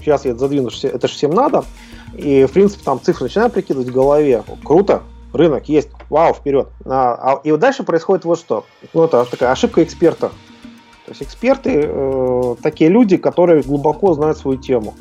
сейчас 0.00 0.24
я 0.24 0.34
задвину, 0.34 0.70
это 0.82 1.08
же 1.08 1.14
всем 1.14 1.32
надо, 1.32 1.64
и, 2.14 2.44
в 2.44 2.52
принципе, 2.52 2.82
там 2.84 3.00
цифры 3.00 3.24
начинаю 3.24 3.50
прикидывать 3.50 3.88
в 3.88 3.92
голове. 3.92 4.42
Круто, 4.64 5.02
рынок 5.32 5.68
есть, 5.68 5.88
вау, 6.10 6.34
вперед. 6.34 6.68
А, 6.84 7.14
а, 7.14 7.40
и 7.44 7.50
вот 7.50 7.60
дальше 7.60 7.82
происходит 7.82 8.24
вот 8.24 8.38
что. 8.38 8.64
Ну, 8.94 9.04
это 9.04 9.24
такая 9.24 9.50
ошибка 9.52 9.82
эксперта. 9.82 10.30
То 11.06 11.12
есть 11.12 11.22
эксперты 11.22 11.84
э, 11.86 12.56
такие 12.62 12.90
люди, 12.90 13.16
которые 13.16 13.62
глубоко 13.62 14.12
знают 14.14 14.38
свою 14.38 14.58
тему. 14.58 14.94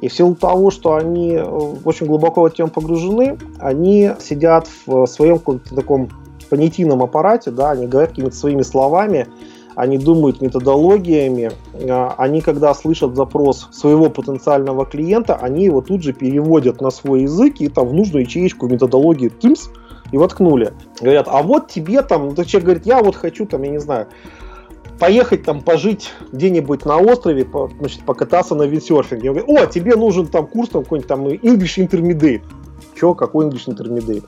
И 0.00 0.08
в 0.08 0.12
силу 0.12 0.34
того, 0.34 0.70
что 0.70 0.94
они 0.94 1.32
э, 1.32 1.44
очень 1.44 2.06
глубоко 2.06 2.42
в 2.42 2.46
эту 2.46 2.56
тему 2.56 2.70
погружены, 2.70 3.38
они 3.58 4.10
сидят 4.20 4.68
в 4.86 5.06
своем 5.06 5.38
каком-то 5.38 5.74
таком 5.74 6.08
понятийном 6.48 7.02
аппарате, 7.02 7.50
да, 7.50 7.72
они 7.72 7.86
говорят 7.86 8.10
какими-то 8.10 8.36
своими 8.36 8.62
словами, 8.62 9.26
они 9.74 9.98
думают 9.98 10.40
методологиями, 10.40 11.50
а, 11.88 12.14
они, 12.18 12.40
когда 12.40 12.74
слышат 12.74 13.16
запрос 13.16 13.68
своего 13.72 14.08
потенциального 14.10 14.86
клиента, 14.86 15.36
они 15.36 15.64
его 15.64 15.80
тут 15.80 16.02
же 16.02 16.12
переводят 16.12 16.80
на 16.80 16.90
свой 16.90 17.22
язык 17.22 17.60
и 17.60 17.68
там 17.68 17.88
в 17.88 17.94
нужную 17.94 18.24
ячеечку 18.24 18.66
в 18.66 18.72
методологии 18.72 19.28
тымс 19.28 19.68
и 20.12 20.16
воткнули. 20.16 20.72
Говорят, 21.00 21.26
а 21.28 21.42
вот 21.42 21.68
тебе 21.68 22.02
там, 22.02 22.28
ну, 22.36 22.44
человек 22.44 22.64
говорит, 22.64 22.86
я 22.86 23.02
вот 23.02 23.16
хочу 23.16 23.46
там, 23.46 23.62
я 23.62 23.70
не 23.70 23.80
знаю, 23.80 24.06
поехать 24.98 25.42
там 25.42 25.60
пожить 25.60 26.12
где-нибудь 26.32 26.84
на 26.84 26.98
острове, 26.98 27.44
по, 27.44 27.70
значит, 27.78 28.04
покататься 28.04 28.54
на 28.54 28.62
виндсерфинге. 28.62 29.30
Он 29.30 29.36
говорит, 29.36 29.58
о, 29.58 29.66
тебе 29.66 29.96
нужен 29.96 30.26
там 30.26 30.46
курс 30.46 30.68
там 30.70 30.82
какой-нибудь 30.84 31.08
там 31.08 31.26
English 31.26 31.84
Intermediate. 31.84 32.42
Че, 32.98 33.14
какой 33.14 33.46
English 33.46 33.66
Intermediate? 33.66 34.24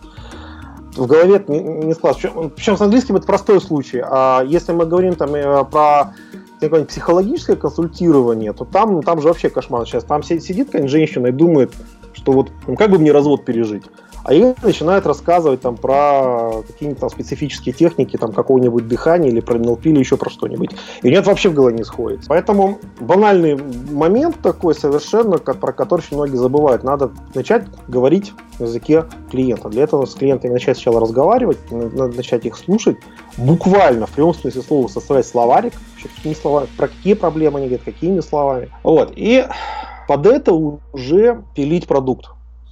В 0.96 1.06
голове 1.06 1.44
не, 1.48 1.60
не 1.60 1.94
складывается. 1.94 2.50
Причем 2.54 2.76
с 2.76 2.80
английским 2.80 3.16
это 3.16 3.26
простой 3.26 3.60
случай. 3.60 4.02
А 4.04 4.42
если 4.46 4.72
мы 4.72 4.86
говорим 4.86 5.14
там 5.14 5.34
э, 5.34 5.64
про 5.64 6.14
психологическое 6.60 7.56
консультирование, 7.56 8.52
то 8.52 8.64
там, 8.64 9.02
там 9.02 9.20
же 9.20 9.28
вообще 9.28 9.50
кошмар 9.50 9.86
сейчас. 9.86 10.04
Там 10.04 10.22
сидит 10.22 10.66
какая-нибудь 10.66 10.90
женщина 10.90 11.28
и 11.28 11.32
думает, 11.32 11.72
что 12.12 12.32
вот 12.32 12.50
ну, 12.66 12.76
как 12.76 12.90
бы 12.90 12.98
мне 12.98 13.12
развод 13.12 13.44
пережить 13.44 13.84
а 14.26 14.34
ей 14.34 14.54
начинают 14.62 15.06
рассказывать 15.06 15.60
там 15.60 15.76
про 15.76 16.62
какие-нибудь 16.66 16.98
там 16.98 17.08
специфические 17.10 17.72
техники, 17.72 18.16
там 18.16 18.32
какого-нибудь 18.32 18.88
дыхания 18.88 19.28
или 19.28 19.38
про 19.38 19.56
НЛП 19.56 19.86
или 19.86 20.00
еще 20.00 20.16
про 20.16 20.30
что-нибудь. 20.30 20.72
И 21.02 21.06
у 21.06 21.10
нее 21.10 21.20
это 21.20 21.30
вообще 21.30 21.48
в 21.48 21.54
голове 21.54 21.76
не 21.76 21.84
сходит. 21.84 22.22
Поэтому 22.26 22.80
банальный 22.98 23.56
момент 23.92 24.36
такой 24.42 24.74
совершенно, 24.74 25.38
про 25.38 25.72
который 25.72 26.00
очень 26.00 26.16
многие 26.16 26.38
забывают. 26.38 26.82
Надо 26.82 27.12
начать 27.34 27.66
говорить 27.86 28.32
на 28.58 28.64
языке 28.64 29.04
клиента. 29.30 29.68
Для 29.68 29.84
этого 29.84 30.06
с 30.06 30.14
клиентами 30.14 30.54
начать 30.54 30.76
сначала 30.76 31.00
разговаривать, 31.00 31.58
надо 31.70 32.16
начать 32.16 32.44
их 32.46 32.56
слушать, 32.56 32.96
буквально 33.36 34.06
в 34.06 34.10
прямом 34.10 34.34
смысле 34.34 34.62
слова 34.62 34.88
составлять 34.88 35.26
словарик, 35.26 35.74
какими 36.02 36.34
словами, 36.34 36.66
про 36.76 36.88
какие 36.88 37.14
проблемы 37.14 37.60
они 37.60 37.68
говорят, 37.68 37.84
какими 37.84 38.18
словами. 38.18 38.72
Вот. 38.82 39.12
И 39.14 39.46
под 40.08 40.26
это 40.26 40.52
уже 40.52 41.44
пилить 41.54 41.86
продукт. 41.86 42.30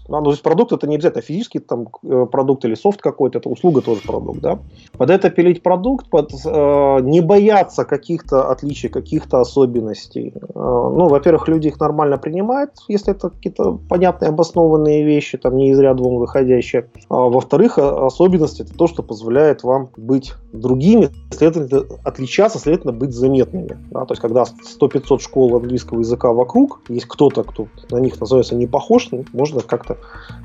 Ну, 0.09 0.23
то 0.23 0.31
есть 0.31 0.43
продукт 0.43 0.73
это 0.73 0.87
не 0.87 0.97
обязательно 0.97 1.23
физический 1.23 1.61
там, 1.61 1.89
э, 2.03 2.27
продукт 2.31 2.65
или 2.65 2.75
софт 2.75 3.01
какой-то, 3.01 3.39
это 3.39 3.49
услуга 3.49 3.81
тоже 3.81 4.03
продукт. 4.03 4.41
Да? 4.41 4.59
Под 4.99 5.11
это 5.11 5.31
пилить 5.31 5.63
продукт, 5.63 6.11
под 6.11 6.31
э, 6.45 7.01
не 7.03 7.23
бояться 7.23 7.85
каких-то 7.85 8.51
отличий, 8.51 8.91
каких-то 8.91 9.41
особенностей. 9.41 10.35
Э, 10.35 10.41
ну, 10.55 11.09
во-первых, 11.09 11.49
люди 11.49 11.69
их 11.69 11.81
нормально 11.81 12.19
принимают, 12.19 12.73
если 12.89 13.13
это 13.13 13.31
какие-то 13.31 13.79
понятные, 13.89 14.29
обоснованные 14.29 15.05
вещи, 15.05 15.39
там 15.39 15.57
не 15.57 15.71
из 15.71 15.79
ряда 15.79 16.03
вон 16.03 16.19
выходящие. 16.19 16.91
А, 17.09 17.17
во-вторых, 17.17 17.79
особенности 17.79 18.63
это 18.63 18.75
то, 18.75 18.87
что 18.87 19.03
позволяет 19.03 19.63
вам 19.63 19.89
быть 19.97 20.35
другими, 20.53 21.11
следовательно, 21.31 21.85
отличаться, 22.05 22.59
следовательно, 22.59 22.93
быть 22.93 23.13
заметными. 23.13 23.79
Да? 23.91 24.05
То 24.05 24.13
есть, 24.13 24.21
когда 24.21 24.43
100-500 24.43 25.21
школ 25.21 25.57
английского 25.57 26.01
языка 26.01 26.33
вокруг, 26.33 26.83
есть 26.89 27.07
кто-то, 27.07 27.43
кто 27.43 27.69
на 27.91 27.99
них 27.99 28.21
называется 28.21 28.55
не 28.55 28.67
похож, 28.67 29.09
ну, 29.11 29.25
можно 29.33 29.61
как-то 29.61 29.94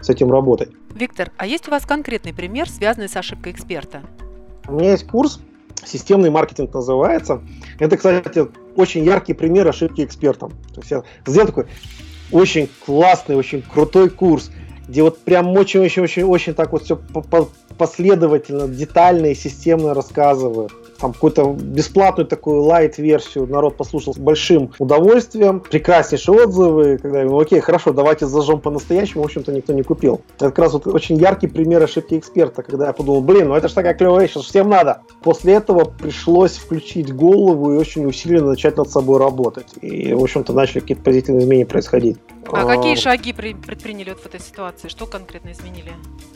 с 0.01 0.10
этим 0.10 0.32
работать. 0.32 0.70
Виктор, 0.94 1.32
а 1.38 1.46
есть 1.46 1.68
у 1.68 1.72
вас 1.72 1.86
конкретный 1.86 2.34
пример, 2.34 2.70
связанный 2.70 3.10
с 3.10 3.15
ошибкой 3.15 3.53
эксперта? 3.53 4.01
У 4.68 4.74
меня 4.74 4.91
есть 4.91 5.08
курс, 5.08 5.39
системный 5.86 6.29
маркетинг 6.29 6.74
называется. 6.74 7.41
Это, 7.79 7.98
кстати, 7.98 8.48
очень 8.75 9.03
яркий 9.03 9.34
пример 9.34 9.68
ошибки 9.68 10.01
экспертом. 10.01 10.51
То 10.74 10.82
есть 10.82 10.91
я 10.91 11.03
сделал 11.25 11.48
такой 11.48 11.65
очень 12.32 12.70
классный, 12.86 13.36
очень 13.36 13.62
крутой 13.62 14.10
курс, 14.10 14.51
где 14.88 15.01
вот 15.03 15.20
прям 15.20 15.50
очень-очень-очень-очень 15.50 16.53
так 16.53 16.72
вот 16.72 16.84
все 16.84 17.00
последовательно, 17.77 18.68
детально 18.68 19.27
и 19.27 19.36
системно 19.36 19.94
рассказываю 19.94 20.70
там 21.00 21.13
какую-то 21.13 21.56
бесплатную 21.60 22.27
такую 22.27 22.62
лайт-версию 22.62 23.48
народ 23.48 23.77
послушал 23.77 24.13
с 24.13 24.18
большим 24.18 24.72
удовольствием. 24.79 25.62
Прекраснейшие 25.62 26.44
отзывы, 26.44 26.98
когда 26.98 27.24
ну 27.24 27.39
окей, 27.39 27.60
хорошо, 27.60 27.94
давайте 27.94 28.27
зажжем 28.27 28.60
по-настоящему, 28.60 29.24
в 29.24 29.25
общем-то 29.25 29.51
никто 29.51 29.74
не 29.74 29.84
купил. 29.84 30.22
Это 30.36 30.50
как 30.50 30.60
раз 30.60 30.74
вот 30.74 30.88
очень 30.88 31.18
яркий 31.18 31.48
пример 31.48 31.82
ошибки 31.84 32.18
эксперта, 32.18 32.63
когда 32.63 32.88
я 32.88 32.94
подумал, 32.94 33.22
блин, 33.22 33.50
ну 33.50 33.56
это 33.56 33.68
же 33.68 33.75
такая 33.75 33.94
клевая 33.94 34.27
вещь, 34.27 34.34
всем 34.34 34.70
надо. 34.70 35.01
После 35.22 35.53
этого 35.53 35.86
пришлось 35.86 36.58
включить 36.58 37.13
голову 37.13 37.74
и 37.74 37.77
очень 37.77 38.06
усиленно 38.06 38.50
начать 38.50 38.77
над 38.77 38.89
собой 38.89 39.20
работать. 39.20 39.68
И, 39.82 40.13
в 40.13 40.24
общем-то, 40.24 40.53
начали 40.53 40.79
какие-то 40.79 41.03
позитивные 41.03 41.44
изменения 41.44 41.65
происходить. 41.65 42.18
А, 42.51 42.63
а 42.63 42.75
какие 42.75 42.96
шаги 42.96 43.34
предприняли 43.34 44.10
вот 44.10 44.20
в 44.20 44.25
этой 44.25 44.39
ситуации? 44.39 44.88
Что 44.88 45.06
конкретно 45.06 45.51
изменили? 45.51 45.91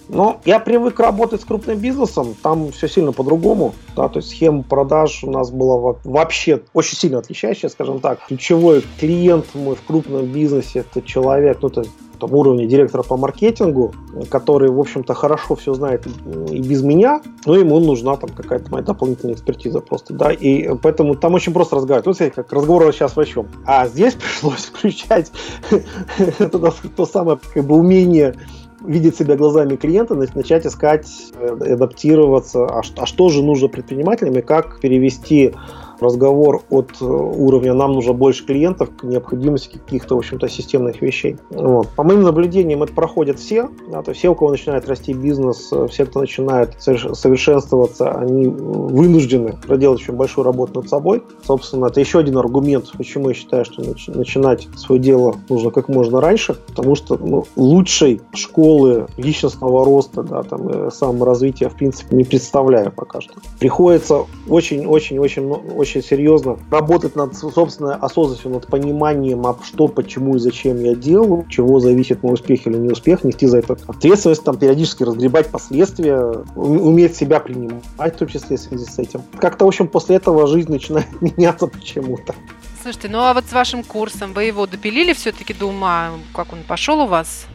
Ну, 0.10 0.40
я 0.46 0.60
привык 0.60 1.00
работать 1.00 1.42
с 1.42 1.46
крупным 1.46 1.80
бизнесом, 1.80 2.36
там 2.42 2.72
все 2.72 2.88
сильно 2.88 3.14
по-другому, 3.14 3.74
да, 3.96 4.10
то 4.10 4.20
есть 4.20 4.30
схема 4.30 4.53
продаж 4.62 5.24
у 5.24 5.32
нас 5.32 5.50
была 5.50 5.96
вообще 6.04 6.62
очень 6.74 6.96
сильно 6.96 7.18
отличающая, 7.18 7.70
скажем 7.70 8.00
так. 8.00 8.20
Ключевой 8.28 8.84
клиент 9.00 9.46
мой 9.56 9.76
в 9.76 9.82
крупном 9.82 10.28
бизнесе 10.28 10.80
это 10.80 11.02
человек, 11.02 11.58
ну, 11.62 11.70
это 11.70 11.86
там, 12.20 12.34
уровня 12.34 12.66
директора 12.66 13.04
по 13.04 13.18
маркетингу, 13.18 13.94
который, 14.30 14.70
в 14.70 14.80
общем-то, 14.80 15.14
хорошо 15.14 15.56
все 15.56 15.74
знает 15.74 16.06
и 16.50 16.60
без 16.60 16.82
меня, 16.84 17.22
но 17.46 17.56
ему 17.56 17.80
нужна 17.80 18.16
там 18.16 18.30
какая-то 18.30 18.72
моя 18.72 18.84
дополнительная 18.84 19.34
экспертиза 19.34 19.80
просто, 19.80 20.14
да, 20.14 20.32
и 20.32 20.76
поэтому 20.82 21.16
там 21.16 21.34
очень 21.34 21.54
просто 21.54 21.76
разговаривать. 21.78 22.06
Вот, 22.06 22.18
смотрите, 22.18 22.36
как 22.36 22.54
разговор 22.54 22.94
сейчас 22.94 23.16
врачом. 23.16 23.48
А 23.66 23.88
здесь 23.88 24.14
пришлось 24.42 24.66
включать 24.66 25.32
то 26.96 27.06
самое 27.06 27.40
как 27.54 27.66
бы 27.66 27.76
умение 27.76 28.36
видеть 28.84 29.18
себя 29.18 29.36
глазами 29.36 29.76
клиента, 29.76 30.16
начать 30.16 30.66
искать, 30.66 31.08
э, 31.36 31.74
адаптироваться, 31.74 32.66
а, 32.66 32.82
а 32.98 33.06
что 33.06 33.30
же 33.30 33.44
нужно 33.44 33.68
предпринимателям 33.68 34.38
и 34.38 34.42
как 34.42 34.80
перевести 34.80 35.54
разговор 36.00 36.64
от 36.70 36.92
э, 37.02 37.06
уровня 37.06 37.74
«нам 37.74 37.94
нужно 37.94 38.14
больше 38.14 38.46
клиентов» 38.46 38.90
к 38.96 39.04
необходимости 39.04 39.78
каких-то, 39.78 40.16
в 40.16 40.20
общем-то, 40.20 40.48
системных 40.48 41.02
вещей. 41.02 41.38
Вот. 41.50 41.90
По 41.90 42.04
моим 42.04 42.22
наблюдениям, 42.22 42.84
это 42.84 42.94
проходят 42.94 43.40
все. 43.40 43.70
Да, 43.92 44.02
то 44.02 44.12
есть 44.12 44.20
все, 44.20 44.30
у 44.30 44.36
кого 44.36 44.52
начинает 44.52 44.88
расти 44.88 45.14
бизнес, 45.14 45.70
э, 45.72 45.88
все, 45.88 46.06
кто 46.06 46.20
начинает 46.20 46.76
совершенствоваться, 46.80 48.12
они 48.12 48.48
вынуждены 48.48 49.56
проделать 49.66 50.02
очень 50.02 50.16
большую 50.16 50.46
работу 50.46 50.82
над 50.82 50.90
собой. 50.90 51.24
Собственно, 51.46 51.88
это 51.88 52.00
еще 52.00 52.20
один 52.20 52.38
аргумент, 52.38 52.92
почему 52.98 53.30
я 53.30 53.36
считаю, 53.36 53.66
что 53.66 53.84
начинать 54.08 54.68
свое 54.76 55.02
дело 55.02 55.36
нужно 55.50 55.72
как 55.72 55.90
можно 55.90 56.22
раньше, 56.22 56.56
потому 56.68 56.96
что 56.96 57.18
ну, 57.18 57.46
лучшей 57.56 58.22
школы 58.34 59.08
личностного 59.18 59.86
роста, 59.86 60.24
да, 60.24 60.44
там, 60.44 60.92
саморазвития, 60.92 61.70
в 61.70 61.76
принципе, 61.76 62.16
не 62.16 62.24
представляю 62.24 62.92
пока 62.92 63.22
что. 63.22 63.34
Приходится 63.60 64.26
очень-очень-очень 64.48 65.44
очень 65.84 66.04
серьезно 66.04 66.58
работать 66.72 67.16
над 67.16 67.36
собственной 67.36 67.96
осознанностью, 67.96 68.52
над 68.52 68.68
пониманием, 68.68 69.46
а 69.46 69.58
что, 69.64 69.88
почему 69.88 70.36
и 70.36 70.40
зачем 70.40 70.82
я 70.82 70.96
делаю, 70.96 71.46
чего 71.50 71.80
зависит 71.80 72.24
мой 72.24 72.34
успех 72.34 72.66
или 72.66 72.78
неуспех, 72.78 73.24
нести 73.24 73.46
за 73.46 73.60
это 73.60 73.78
ответственность, 73.88 74.44
там, 74.44 74.58
периодически 74.58 75.04
разгребать 75.04 75.50
последствия, 75.50 76.44
уметь 76.56 77.16
себя 77.16 77.40
принимать, 77.40 78.16
в 78.16 78.18
том 78.18 78.28
числе 78.28 78.58
в 78.58 78.60
связи 78.60 78.86
с 78.86 78.98
этим. 78.98 79.22
Как-то, 79.38 79.66
в 79.66 79.68
общем, 79.68 79.88
после 79.88 80.16
этого 80.16 80.48
жизнь 80.48 80.72
начинает 80.72 81.08
меняться 81.22 81.68
почему-то. 81.68 82.34
Слушайте, 82.82 83.10
ну 83.10 83.20
а 83.20 83.34
вот 83.34 83.46
с 83.46 83.54
вашим 83.54 83.84
курсом 83.84 84.34
вы 84.34 84.46
его 84.46 84.66
допилили 84.68 85.14
все-таки 85.14 85.54
до 85.54 85.68
ума? 85.68 86.12
Как 86.34 86.52
он 86.52 86.60
пошел 86.68 87.00
у 87.02 87.08
вас? 87.08 87.48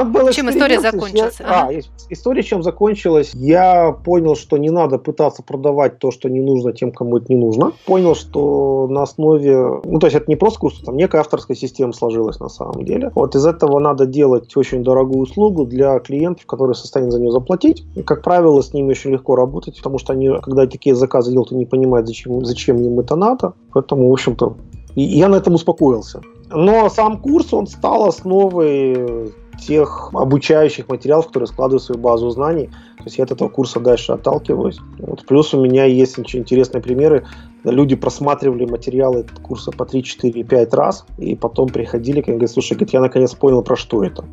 Это 0.00 0.10
был 0.10 0.30
чем 0.30 0.50
история 0.50 0.80
закончилась? 0.80 1.36
Я, 1.40 1.46
ага. 1.46 1.70
а, 1.70 1.80
история 2.10 2.42
чем 2.42 2.62
закончилась? 2.62 3.32
Я 3.34 3.92
понял, 3.92 4.36
что 4.36 4.56
не 4.56 4.70
надо 4.70 4.98
пытаться 4.98 5.42
продавать 5.42 5.98
то, 5.98 6.10
что 6.10 6.28
не 6.28 6.40
нужно 6.40 6.72
тем, 6.72 6.92
кому 6.92 7.18
это 7.18 7.26
не 7.28 7.36
нужно. 7.36 7.72
Понял, 7.86 8.14
что 8.14 8.86
на 8.90 9.02
основе... 9.02 9.80
Ну, 9.84 9.98
то 9.98 10.06
есть 10.06 10.16
это 10.16 10.26
не 10.28 10.36
просто 10.36 10.60
курс, 10.60 10.80
там 10.80 10.96
некая 10.96 11.20
авторская 11.20 11.56
система 11.56 11.92
сложилась 11.92 12.40
на 12.40 12.48
самом 12.48 12.84
деле. 12.84 13.10
Вот 13.14 13.34
из 13.34 13.46
этого 13.46 13.78
надо 13.78 14.06
делать 14.06 14.56
очень 14.56 14.82
дорогую 14.82 15.20
услугу 15.20 15.64
для 15.64 15.98
клиентов, 15.98 16.46
которые 16.46 16.74
в 16.74 16.78
состоянии 16.78 17.10
за 17.10 17.20
нее 17.20 17.30
заплатить. 17.30 17.84
И, 17.94 18.02
как 18.02 18.22
правило, 18.22 18.60
с 18.60 18.72
ними 18.72 18.90
очень 18.90 19.10
легко 19.10 19.36
работать, 19.36 19.76
потому 19.76 19.98
что 19.98 20.12
они, 20.12 20.30
когда 20.42 20.66
такие 20.66 20.94
заказы 20.94 21.30
делают, 21.30 21.52
они 21.52 21.60
не 21.60 21.66
понимают, 21.66 22.06
зачем, 22.06 22.44
зачем 22.44 22.78
им 22.82 23.00
это 23.00 23.16
надо. 23.16 23.54
Поэтому, 23.72 24.08
в 24.08 24.12
общем-то, 24.12 24.56
я 24.96 25.28
на 25.28 25.36
этом 25.36 25.54
успокоился. 25.54 26.20
Но 26.50 26.88
сам 26.88 27.18
курс, 27.18 27.52
он 27.52 27.66
стал 27.66 28.06
основой 28.06 29.32
тех 29.60 30.10
обучающих 30.12 30.88
материалов, 30.88 31.26
которые 31.26 31.46
складывают 31.46 31.82
в 31.82 31.86
свою 31.86 32.00
базу 32.00 32.30
знаний. 32.30 32.66
То 32.98 33.04
есть 33.04 33.18
я 33.18 33.24
от 33.24 33.32
этого 33.32 33.48
курса 33.48 33.80
дальше 33.80 34.12
отталкиваюсь. 34.12 34.78
Вот. 34.98 35.26
Плюс 35.26 35.52
у 35.54 35.60
меня 35.62 35.84
есть 35.84 36.18
очень 36.18 36.40
интересные 36.40 36.82
примеры. 36.82 37.26
Люди 37.64 37.96
просматривали 37.96 38.64
материалы 38.66 39.26
курса 39.42 39.70
по 39.70 39.84
3, 39.84 40.02
4, 40.02 40.44
5 40.44 40.74
раз, 40.74 41.06
и 41.18 41.34
потом 41.34 41.68
приходили 41.68 42.20
и 42.20 42.22
говорят, 42.22 42.50
слушай, 42.50 42.76
я 42.92 43.00
наконец 43.00 43.34
понял, 43.34 43.62
про 43.62 43.76
что 43.76 44.04
это. 44.04 44.24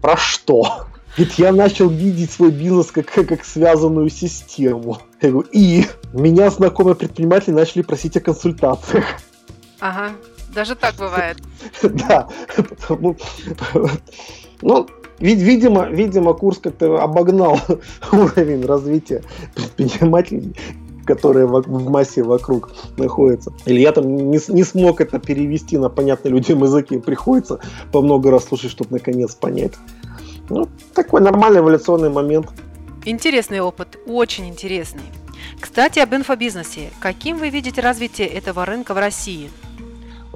Про 0.00 0.16
что? 0.16 0.86
Ведь 1.16 1.38
я 1.38 1.52
начал 1.52 1.88
видеть 1.88 2.32
свой 2.32 2.50
бизнес 2.50 2.90
как, 2.90 3.06
как 3.06 3.44
связанную 3.44 4.08
систему. 4.08 4.98
Я 5.22 5.30
говорю, 5.30 5.48
и 5.52 5.84
меня 6.12 6.50
знакомые 6.50 6.96
предприниматели 6.96 7.54
начали 7.54 7.82
просить 7.82 8.16
о 8.16 8.20
консультациях. 8.20 9.04
Ага. 9.80 10.10
Даже 10.54 10.74
так 10.74 10.94
бывает. 10.96 11.38
Да, 11.82 12.28
потому... 12.56 13.16
Ну, 14.62 14.86
видимо, 15.18 15.86
видимо, 15.88 16.34
курс 16.34 16.58
как-то 16.58 17.02
обогнал 17.02 17.58
уровень 18.12 18.64
развития 18.64 19.22
предпринимателей 19.54 20.54
которые 21.04 21.46
в 21.46 21.90
массе 21.90 22.22
вокруг 22.22 22.70
находятся. 22.96 23.52
Или 23.66 23.80
я 23.80 23.92
там 23.92 24.16
не, 24.30 24.40
не 24.48 24.64
смог 24.64 25.02
это 25.02 25.18
перевести 25.18 25.76
на 25.76 25.90
понятный 25.90 26.30
людям 26.30 26.62
языке. 26.62 26.98
Приходится 26.98 27.60
по 27.92 28.00
много 28.00 28.30
раз 28.30 28.44
слушать, 28.44 28.70
чтобы 28.70 28.92
наконец 28.92 29.34
понять. 29.34 29.74
Ну, 30.48 30.66
такой 30.94 31.20
нормальный 31.20 31.60
эволюционный 31.60 32.08
момент. 32.08 32.46
Интересный 33.04 33.60
опыт, 33.60 33.98
очень 34.06 34.48
интересный. 34.48 35.02
Кстати, 35.60 35.98
об 35.98 36.14
инфобизнесе. 36.14 36.90
Каким 37.00 37.38
вы 37.38 37.50
видите 37.50 37.80
развитие 37.80 38.28
этого 38.28 38.64
рынка 38.64 38.94
в 38.94 38.98
России? 38.98 39.50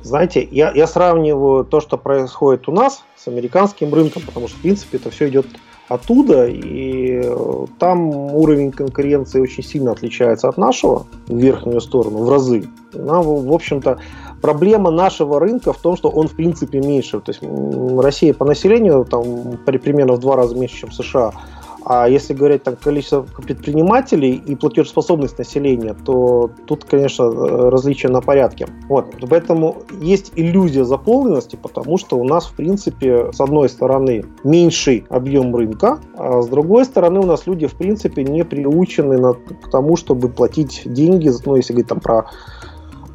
Знаете, 0.09 0.49
я, 0.50 0.73
я 0.73 0.87
сравниваю 0.87 1.67
то, 1.67 1.81
что 1.81 1.99
происходит 1.99 2.67
у 2.67 2.73
нас 2.73 3.05
с 3.15 3.29
американским 3.29 3.93
рынком, 3.93 4.23
потому 4.25 4.49
что, 4.49 4.57
в 4.57 4.62
принципе, 4.62 4.97
это 4.97 5.11
все 5.11 5.29
идет 5.29 5.47
оттуда, 5.88 6.47
и 6.47 7.21
э, 7.23 7.67
там 7.79 8.09
уровень 8.09 8.73
конкуренции 8.73 9.38
очень 9.38 9.62
сильно 9.62 9.93
отличается 9.93 10.49
от 10.49 10.57
нашего 10.57 11.07
в 11.27 11.37
верхнюю 11.37 11.83
сторону, 11.83 12.25
в 12.25 12.31
разы. 12.31 12.71
Нам, 12.95 13.23
в 13.23 13.53
общем-то, 13.53 13.99
проблема 14.41 14.91
нашего 14.91 15.38
рынка 15.41 15.75
в 15.75 15.79
том, 15.79 15.95
что 15.95 16.09
он 16.09 16.29
в 16.29 16.37
принципе 16.37 16.81
меньше. 16.81 17.21
То 17.21 17.33
есть 17.33 17.43
Россия 18.03 18.33
по 18.33 18.47
населению 18.47 19.05
там 19.05 19.59
примерно 19.67 20.15
в 20.15 20.21
два 20.21 20.37
раза 20.37 20.57
меньше, 20.57 20.79
чем 20.79 20.91
США. 20.91 21.33
А 21.85 22.09
если 22.09 22.35
говорить 22.35 22.65
там 22.65 22.77
количество 22.77 23.23
предпринимателей 23.23 24.33
и 24.33 24.55
платежеспособность 24.57 25.39
населения, 25.39 25.95
то 25.95 26.51
тут, 26.67 26.85
конечно, 26.85 27.25
э, 27.25 27.69
различия 27.71 28.09
на 28.09 28.21
порядке. 28.21 28.67
Вот. 28.89 29.15
Поэтому 29.29 29.83
есть 30.01 30.33
иллюзия 30.37 30.85
заполненности, 30.85 31.57
потому 31.57 31.99
что 31.99 32.19
у 32.19 32.25
нас, 32.25 32.47
в 32.47 32.55
принципе, 32.55 33.33
с 33.33 33.41
одной 33.41 33.69
стороны, 33.69 34.25
меньший 34.45 35.05
объем 35.09 35.55
рынка, 35.55 35.99
а 36.17 36.43
с 36.43 36.49
другой 36.49 36.85
стороны, 36.85 37.21
у 37.21 37.27
нас 37.27 37.47
люди, 37.47 37.67
в 37.67 37.75
принципе, 37.75 38.25
не 38.25 38.45
приучены 38.45 39.19
на, 39.19 39.33
к 39.35 39.71
тому, 39.71 39.97
чтобы 39.97 40.29
платить 40.29 40.83
деньги, 40.85 41.31
ну, 41.45 41.57
если 41.57 41.73
говорить 41.73 41.89
там 41.89 42.01
про 42.01 42.27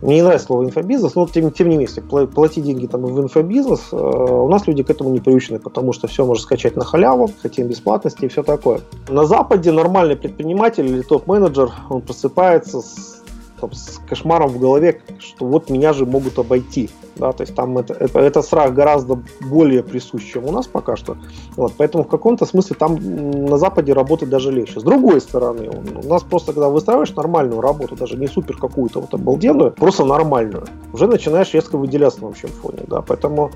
мне 0.04 0.16
не 0.18 0.22
нравится 0.22 0.48
слово 0.48 0.66
инфобизнес, 0.66 1.16
но 1.16 1.26
тем, 1.28 1.50
тем 1.52 1.70
не 1.70 1.78
менее, 1.78 2.28
платить 2.28 2.66
деньги 2.66 2.88
там 2.88 3.02
в 3.06 3.22
инфобизнес, 3.22 3.88
э, 3.92 3.96
у 3.96 4.50
нас 4.50 4.68
люди 4.68 4.84
к 4.84 4.90
этому 4.90 5.12
не 5.12 5.20
приучены, 5.20 5.60
потому 5.60 5.94
что 5.94 6.08
все 6.08 6.26
можно 6.26 6.44
скачать 6.44 6.76
на 6.76 6.84
халяву, 6.84 7.30
хотим 7.42 7.68
бесплатности 7.68 8.26
и 8.26 8.28
все 8.28 8.44
такое. 8.44 8.82
На 9.08 9.26
Западе 9.26 9.72
нормальный 9.72 10.18
предприниматель 10.18 10.86
или 10.86 11.02
топ-менеджер, 11.04 11.72
он 11.90 12.02
просыпается 12.02 12.82
с 12.82 13.24
там, 13.62 13.72
с 13.72 14.02
кошмаром 14.10 14.50
в 14.50 14.60
голове, 14.60 15.02
что 15.20 15.46
вот 15.46 15.70
меня 15.70 15.94
же 15.94 16.06
могут 16.06 16.38
обойти. 16.38 16.90
Да, 17.16 17.32
то 17.32 17.44
есть 17.44 17.56
там 17.56 17.78
это, 17.78 17.94
это, 17.94 18.20
это 18.20 18.42
страх 18.42 18.74
гораздо 18.74 19.20
более 19.42 19.84
присущ, 19.84 20.32
чем 20.32 20.46
у 20.46 20.52
нас 20.52 20.68
пока 20.68 20.96
что. 20.96 21.18
Вот, 21.56 21.74
поэтому 21.78 22.04
в 22.04 22.08
каком-то 22.08 22.46
смысле 22.46 22.76
там 22.78 22.98
на 23.46 23.58
Западе 23.58 23.94
работать 23.94 24.30
даже 24.30 24.52
легче. 24.52 24.80
С 24.80 24.84
другой 24.84 25.22
стороны, 25.22 25.70
у 26.04 26.08
нас 26.08 26.24
просто, 26.24 26.54
когда 26.54 26.70
выстраиваешь 26.70 27.14
нормальную 27.16 27.62
работу, 27.62 27.96
даже 27.96 28.18
не 28.18 28.28
супер 28.28 28.58
какую-то 28.58 29.02
вот 29.02 29.14
обалденную, 29.14 29.72
просто 29.72 30.06
нормальную, 30.06 30.66
уже 30.92 31.08
начинаешь 31.08 31.54
резко 31.54 31.78
выделяться 31.78 32.22
на 32.22 32.30
общем 32.30 32.50
фоне. 32.50 32.80
Да, 32.88 33.02
поэтому 33.02 33.52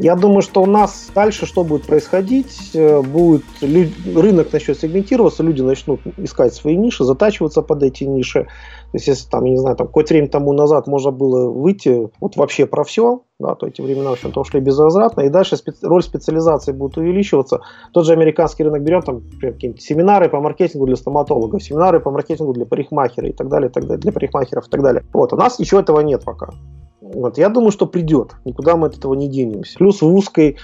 я 0.00 0.16
думаю, 0.16 0.42
что 0.42 0.62
у 0.62 0.66
нас 0.66 1.10
дальше 1.14 1.46
что 1.46 1.64
будет 1.64 1.86
происходить? 1.86 2.70
Э, 2.74 3.02
будет 3.02 3.44
рынок 3.60 4.52
начнет 4.52 4.78
сегментироваться, 4.78 5.42
люди 5.42 5.60
начнут 5.60 6.00
искать 6.16 6.54
свои 6.54 6.76
ниши, 6.76 7.04
затачиваться 7.04 7.62
под 7.62 7.82
эти 7.82 8.04
ниши. 8.04 8.46
То 8.94 8.98
есть, 8.98 9.08
если 9.08 9.28
там, 9.28 9.44
я 9.44 9.50
не 9.50 9.56
знаю, 9.56 9.74
там 9.74 9.88
какое-то 9.88 10.14
время 10.14 10.28
тому 10.28 10.52
назад 10.52 10.86
можно 10.86 11.10
было 11.10 11.50
выйти 11.50 12.10
вот 12.20 12.36
вообще 12.36 12.64
про 12.64 12.84
все, 12.84 13.22
да, 13.40 13.56
то 13.56 13.66
эти 13.66 13.80
времена, 13.80 14.10
в 14.10 14.12
общем-то, 14.12 14.40
ушли 14.40 14.60
безвозвратно, 14.60 15.22
и 15.22 15.30
дальше 15.30 15.56
специ... 15.56 15.84
роль 15.84 16.04
специализации 16.04 16.70
будет 16.70 16.96
увеличиваться. 16.96 17.60
Тот 17.92 18.06
же 18.06 18.12
американский 18.12 18.62
рынок 18.62 18.84
берем, 18.84 19.02
там, 19.02 19.22
какие-нибудь 19.40 19.82
семинары 19.82 20.28
по 20.28 20.40
маркетингу 20.40 20.86
для 20.86 20.94
стоматологов, 20.94 21.60
семинары 21.60 21.98
по 21.98 22.12
маркетингу 22.12 22.52
для 22.52 22.66
парикмахера 22.66 23.26
и 23.26 23.32
так 23.32 23.48
далее, 23.48 23.68
и 23.68 23.72
так 23.72 23.82
далее, 23.82 23.98
для 23.98 24.12
парикмахеров 24.12 24.68
и 24.68 24.70
так 24.70 24.80
далее. 24.80 25.02
Вот, 25.12 25.32
у 25.32 25.36
нас 25.36 25.58
ничего 25.58 25.80
этого 25.80 25.98
нет 25.98 26.22
пока. 26.22 26.50
Вот, 27.04 27.36
я 27.36 27.50
думаю, 27.50 27.70
что 27.70 27.86
придет. 27.86 28.34
Никуда 28.46 28.76
мы 28.76 28.86
от 28.86 28.96
этого 28.96 29.12
не 29.14 29.28
денемся. 29.28 29.76
Плюс 29.76 30.00
в 30.00 30.06
узкой, 30.06 30.52
э, 30.52 30.56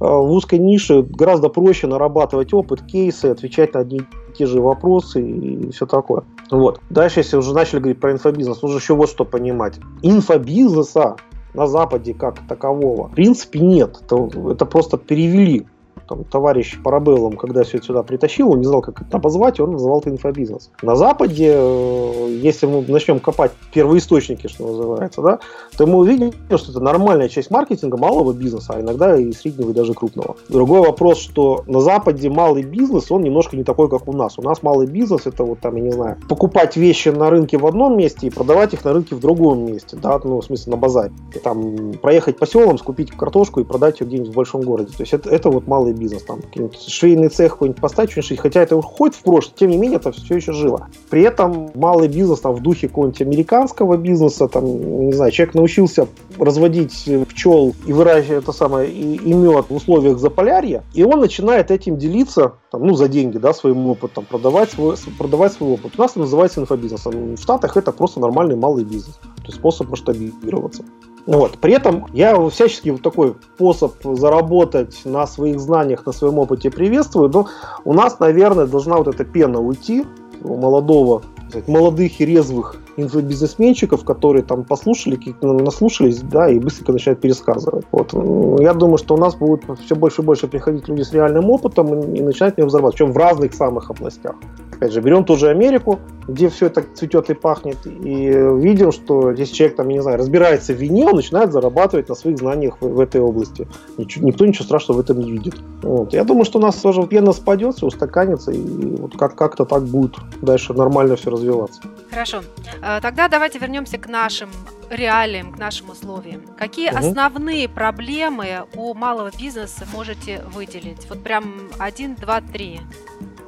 в 0.00 0.32
узкой 0.32 0.58
нише 0.58 1.02
гораздо 1.02 1.48
проще 1.48 1.86
нарабатывать 1.86 2.52
опыт, 2.52 2.82
кейсы, 2.82 3.26
отвечать 3.26 3.74
на 3.74 3.80
одни 3.80 3.98
и 3.98 4.04
те 4.36 4.46
же 4.46 4.60
вопросы 4.60 5.22
и 5.22 5.70
все 5.70 5.86
такое. 5.86 6.24
Вот. 6.50 6.80
Дальше, 6.90 7.20
если 7.20 7.36
уже 7.36 7.54
начали 7.54 7.78
говорить 7.78 8.00
про 8.00 8.10
инфобизнес, 8.10 8.60
нужно 8.60 8.78
еще 8.78 8.94
вот 8.94 9.08
что 9.08 9.24
понимать. 9.24 9.78
Инфобизнеса 10.02 11.14
на 11.54 11.68
Западе 11.68 12.12
как 12.12 12.44
такового 12.48 13.08
в 13.08 13.12
принципе 13.12 13.60
нет. 13.60 14.00
Это, 14.04 14.28
это 14.50 14.66
просто 14.66 14.98
перевели 14.98 15.64
там, 16.06 16.24
товарищ 16.24 16.78
Парабеллум, 16.82 17.36
когда 17.36 17.62
все 17.64 17.78
это 17.78 17.86
сюда 17.86 18.02
притащил, 18.02 18.52
он 18.52 18.58
не 18.58 18.66
знал, 18.66 18.82
как 18.82 19.02
это 19.02 19.16
обозвать, 19.16 19.60
он 19.60 19.72
называл 19.72 20.00
это 20.00 20.10
инфобизнес. 20.10 20.70
На 20.82 20.96
Западе, 20.96 21.52
э, 21.54 22.38
если 22.42 22.66
мы 22.66 22.84
начнем 22.86 23.20
копать 23.20 23.52
первоисточники, 23.72 24.46
что 24.46 24.66
называется, 24.66 25.22
да, 25.22 25.38
то 25.76 25.86
мы 25.86 25.98
увидим, 25.98 26.32
что 26.56 26.70
это 26.70 26.80
нормальная 26.80 27.28
часть 27.28 27.50
маркетинга 27.50 27.96
малого 27.96 28.32
бизнеса, 28.32 28.74
а 28.76 28.80
иногда 28.80 29.16
и 29.16 29.32
среднего, 29.32 29.70
и 29.70 29.72
даже 29.72 29.94
крупного. 29.94 30.36
Другой 30.48 30.80
вопрос, 30.80 31.18
что 31.18 31.64
на 31.66 31.80
Западе 31.80 32.30
малый 32.30 32.62
бизнес, 32.62 33.10
он 33.10 33.22
немножко 33.22 33.56
не 33.56 33.64
такой, 33.64 33.88
как 33.88 34.08
у 34.08 34.12
нас. 34.12 34.38
У 34.38 34.42
нас 34.42 34.62
малый 34.62 34.86
бизнес, 34.86 35.26
это 35.26 35.44
вот 35.44 35.60
там, 35.60 35.76
я 35.76 35.82
не 35.82 35.90
знаю, 35.92 36.16
покупать 36.28 36.76
вещи 36.76 37.08
на 37.08 37.30
рынке 37.30 37.58
в 37.58 37.66
одном 37.66 37.96
месте 37.96 38.26
и 38.26 38.30
продавать 38.30 38.74
их 38.74 38.84
на 38.84 38.92
рынке 38.92 39.14
в 39.14 39.20
другом 39.20 39.64
месте, 39.66 39.96
да, 40.00 40.20
ну, 40.22 40.40
в 40.40 40.44
смысле, 40.44 40.72
на 40.72 40.76
базаре. 40.76 41.12
И 41.34 41.38
там 41.38 41.92
проехать 41.94 42.38
по 42.38 42.46
селам, 42.46 42.78
скупить 42.78 43.10
картошку 43.10 43.60
и 43.60 43.64
продать 43.64 44.00
ее 44.00 44.06
где-нибудь 44.06 44.32
в 44.32 44.34
большом 44.34 44.62
городе. 44.62 44.92
То 44.96 45.02
есть 45.02 45.14
это, 45.14 45.30
это 45.30 45.50
вот 45.50 45.66
малый 45.66 45.93
бизнес, 45.96 46.22
там, 46.22 46.40
швейный 46.86 47.28
цех 47.28 47.52
какой-нибудь 47.52 47.80
поставить, 47.80 48.10
что-нибудь 48.10 48.40
хотя 48.40 48.62
это 48.62 48.76
уходит 48.76 49.16
в 49.16 49.22
прошлое, 49.22 49.54
тем 49.56 49.70
не 49.70 49.76
менее, 49.76 49.96
это 49.96 50.12
все 50.12 50.36
еще 50.36 50.52
живо. 50.52 50.88
При 51.10 51.22
этом 51.22 51.70
малый 51.74 52.08
бизнес 52.08 52.40
там 52.40 52.54
в 52.54 52.62
духе 52.62 52.88
какого-нибудь 52.88 53.22
американского 53.22 53.96
бизнеса, 53.96 54.48
там, 54.48 54.64
не 55.06 55.12
знаю, 55.12 55.32
человек 55.32 55.54
научился 55.54 56.08
разводить 56.38 57.08
пчел 57.28 57.74
и 57.86 57.92
выращивать 57.92 58.44
это 58.44 58.52
самое, 58.52 58.90
и, 58.90 59.16
и 59.16 59.32
мед 59.32 59.66
в 59.68 59.74
условиях 59.74 60.18
заполярья, 60.18 60.84
и 60.94 61.02
он 61.04 61.20
начинает 61.20 61.70
этим 61.70 61.96
делиться, 61.96 62.54
там, 62.70 62.86
ну, 62.86 62.94
за 62.94 63.08
деньги, 63.08 63.38
да, 63.38 63.52
своим 63.54 63.86
опытом, 63.86 64.24
продавать 64.24 64.70
свой, 64.70 64.96
продавать 65.18 65.52
свой 65.52 65.74
опыт. 65.74 65.92
У 65.96 66.00
нас 66.00 66.12
это 66.12 66.20
называется 66.20 66.60
инфобизнесом. 66.60 67.36
В 67.36 67.40
Штатах 67.40 67.76
это 67.76 67.92
просто 67.92 68.20
нормальный 68.20 68.56
малый 68.56 68.84
бизнес, 68.84 69.18
то 69.36 69.46
есть 69.46 69.58
способ 69.58 69.88
масштабироваться. 69.90 70.84
Вот. 71.26 71.58
При 71.58 71.72
этом 71.72 72.06
я 72.12 72.38
всячески 72.48 72.90
вот 72.90 73.02
такой 73.02 73.34
способ 73.54 73.94
заработать 74.02 75.00
на 75.04 75.26
своих 75.26 75.58
знаниях, 75.58 76.04
на 76.04 76.12
своем 76.12 76.38
опыте 76.38 76.70
приветствую, 76.70 77.30
но 77.30 77.48
у 77.84 77.94
нас, 77.94 78.20
наверное, 78.20 78.66
должна 78.66 78.96
вот 78.96 79.08
эта 79.08 79.24
пена 79.24 79.60
уйти 79.60 80.04
у 80.42 80.56
молодого, 80.56 81.22
сказать, 81.48 81.68
молодых 81.68 82.20
и 82.20 82.26
резвых 82.26 82.76
инфобизнесменщиков, 82.96 84.04
которые 84.04 84.42
там 84.42 84.64
послушали, 84.64 85.18
наслушались, 85.42 86.20
да, 86.20 86.48
и 86.48 86.58
быстренько 86.58 86.92
начинают 86.92 87.20
пересказывать. 87.20 87.84
Вот. 87.92 88.12
Я 88.60 88.72
думаю, 88.74 88.98
что 88.98 89.14
у 89.14 89.18
нас 89.18 89.34
будут 89.34 89.64
все 89.84 89.96
больше 89.96 90.22
и 90.22 90.24
больше 90.24 90.46
приходить 90.46 90.88
люди 90.88 91.02
с 91.02 91.12
реальным 91.12 91.50
опытом 91.50 92.14
и 92.14 92.22
начинать 92.22 92.56
меня 92.56 92.66
взорвать, 92.66 92.94
причем 92.94 93.12
в 93.12 93.16
разных 93.16 93.54
самых 93.54 93.90
областях. 93.90 94.36
Опять 94.72 94.92
же, 94.92 95.00
берем 95.00 95.24
ту 95.24 95.36
же 95.36 95.48
Америку, 95.48 96.00
где 96.26 96.48
все 96.48 96.66
это 96.66 96.84
цветет 96.94 97.30
и 97.30 97.34
пахнет, 97.34 97.78
и 97.86 97.90
видим, 97.90 98.92
что 98.92 99.32
здесь 99.32 99.50
человек, 99.50 99.76
там, 99.76 99.88
я 99.88 99.94
не 99.94 100.02
знаю, 100.02 100.18
разбирается 100.18 100.72
в 100.72 100.76
вине, 100.76 101.06
он 101.06 101.16
начинает 101.16 101.52
зарабатывать 101.52 102.08
на 102.08 102.14
своих 102.14 102.38
знаниях 102.38 102.76
в, 102.80 102.88
в 102.88 103.00
этой 103.00 103.20
области. 103.20 103.68
Ничего, 103.98 104.26
никто 104.26 104.44
ничего 104.44 104.64
страшного 104.64 104.98
в 104.98 105.00
этом 105.00 105.20
не 105.20 105.30
видит. 105.30 105.54
Вот. 105.82 106.12
Я 106.12 106.24
думаю, 106.24 106.44
что 106.44 106.58
у 106.58 106.62
нас 106.62 106.74
тоже 106.76 107.06
пена 107.06 107.32
спадет, 107.32 107.76
все 107.76 107.86
устаканится, 107.86 108.50
и 108.50 108.96
вот 108.96 109.16
как- 109.16 109.36
как-то 109.36 109.64
так 109.64 109.84
будет 109.84 110.16
дальше 110.42 110.74
нормально 110.74 111.16
все 111.16 111.30
развиваться. 111.34 111.82
Хорошо. 112.10 112.42
А, 112.82 113.00
тогда 113.00 113.28
давайте 113.28 113.58
вернемся 113.58 113.98
к 113.98 114.08
нашим 114.08 114.50
реалиям, 114.90 115.52
к 115.52 115.58
нашим 115.58 115.90
условиям. 115.90 116.42
Какие 116.58 116.90
угу. 116.90 116.98
основные 116.98 117.68
проблемы 117.68 118.64
у 118.74 118.94
малого 118.94 119.30
бизнеса 119.38 119.86
можете 119.92 120.42
выделить? 120.54 121.08
Вот 121.08 121.22
прям 121.22 121.70
один, 121.78 122.14
два, 122.14 122.40
три. 122.40 122.80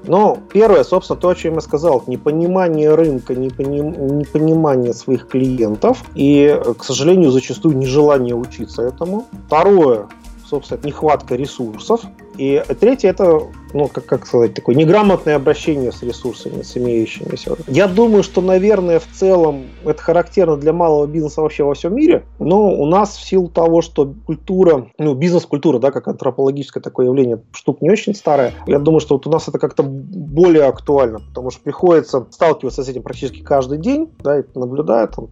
Ну, 0.08 0.38
первое, 0.52 0.84
собственно, 0.84 1.18
то, 1.18 1.30
о 1.30 1.34
чем 1.34 1.54
я 1.54 1.60
сказал, 1.60 2.04
непонимание 2.06 2.94
рынка, 2.94 3.34
непоним, 3.34 4.18
непонимание 4.18 4.92
своих 4.92 5.26
клиентов 5.26 6.04
и, 6.14 6.60
к 6.78 6.84
сожалению, 6.84 7.30
зачастую 7.30 7.76
нежелание 7.76 8.34
учиться 8.34 8.82
этому. 8.82 9.26
Второе, 9.46 10.06
собственно, 10.44 10.80
нехватка 10.84 11.34
ресурсов. 11.34 12.02
И 12.38 12.62
третье 12.80 13.10
это, 13.10 13.42
ну, 13.72 13.88
как, 13.88 14.06
как 14.06 14.26
сказать, 14.26 14.54
такое 14.54 14.74
неграмотное 14.74 15.36
обращение 15.36 15.92
с 15.92 16.02
ресурсами, 16.02 16.62
с 16.62 16.76
имеющимися. 16.76 17.56
Я 17.66 17.88
думаю, 17.88 18.22
что, 18.22 18.40
наверное, 18.40 18.98
в 18.98 19.06
целом 19.06 19.64
это 19.84 20.02
характерно 20.02 20.56
для 20.56 20.72
малого 20.72 21.06
бизнеса 21.06 21.42
вообще 21.42 21.64
во 21.64 21.74
всем 21.74 21.94
мире, 21.94 22.24
но 22.38 22.70
у 22.70 22.86
нас 22.86 23.16
в 23.16 23.26
силу 23.26 23.48
того, 23.48 23.82
что 23.82 24.14
культура, 24.26 24.88
ну, 24.98 25.14
бизнес-культура, 25.14 25.78
да, 25.78 25.90
как 25.90 26.08
антропологическое 26.08 26.82
такое 26.82 27.06
явление, 27.06 27.40
штука 27.52 27.78
не 27.82 27.90
очень 27.90 28.14
старая, 28.14 28.52
я 28.66 28.78
думаю, 28.78 29.00
что 29.00 29.14
вот 29.16 29.26
у 29.26 29.30
нас 29.30 29.48
это 29.48 29.58
как-то 29.58 29.82
более 29.82 30.64
актуально, 30.64 31.20
потому 31.20 31.50
что 31.50 31.60
приходится 31.62 32.26
сталкиваться 32.30 32.82
с 32.82 32.88
этим 32.88 33.02
практически 33.02 33.42
каждый 33.42 33.78
день, 33.78 34.10
да, 34.20 34.42
наблюдая, 34.54 35.06
там, 35.06 35.28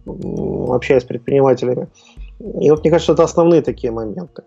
общаясь 0.71 1.03
с 1.03 1.05
предпринимателями. 1.05 1.87
И 2.39 2.69
вот 2.69 2.81
мне 2.81 2.91
кажется, 2.91 3.13
это 3.13 3.23
основные 3.23 3.61
такие 3.61 3.91
моменты. 3.91 4.43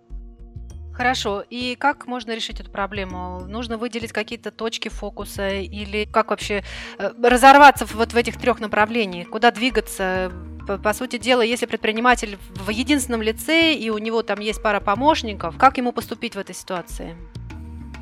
Хорошо. 0.99 1.45
И 1.49 1.77
как 1.77 2.09
можно 2.09 2.33
решить 2.33 2.59
эту 2.59 2.73
проблему? 2.73 3.45
Нужно 3.47 3.79
выделить 3.79 4.11
какие-то 4.11 4.51
точки 4.51 4.89
фокуса 4.89 5.49
или 5.61 6.09
как 6.11 6.31
вообще 6.31 6.65
э, 6.99 7.13
разорваться 7.23 7.87
вот 7.87 8.13
в 8.13 8.17
этих 8.17 8.37
трех 8.37 8.59
направлениях? 8.59 9.31
Куда 9.31 9.53
двигаться? 9.53 10.33
По, 10.67 10.77
по 10.77 10.93
сути 10.93 11.17
дела, 11.17 11.43
если 11.43 11.67
предприниматель 11.67 12.37
в 12.51 12.69
единственном 12.71 13.23
лице 13.23 13.75
и 13.75 13.91
у 13.91 13.99
него 13.99 14.23
там 14.25 14.41
есть 14.41 14.61
пара 14.61 14.81
помощников, 14.81 15.57
как 15.57 15.79
ему 15.79 15.93
поступить 15.93 16.35
в 16.35 16.39
этой 16.39 16.57
ситуации? 16.57 17.17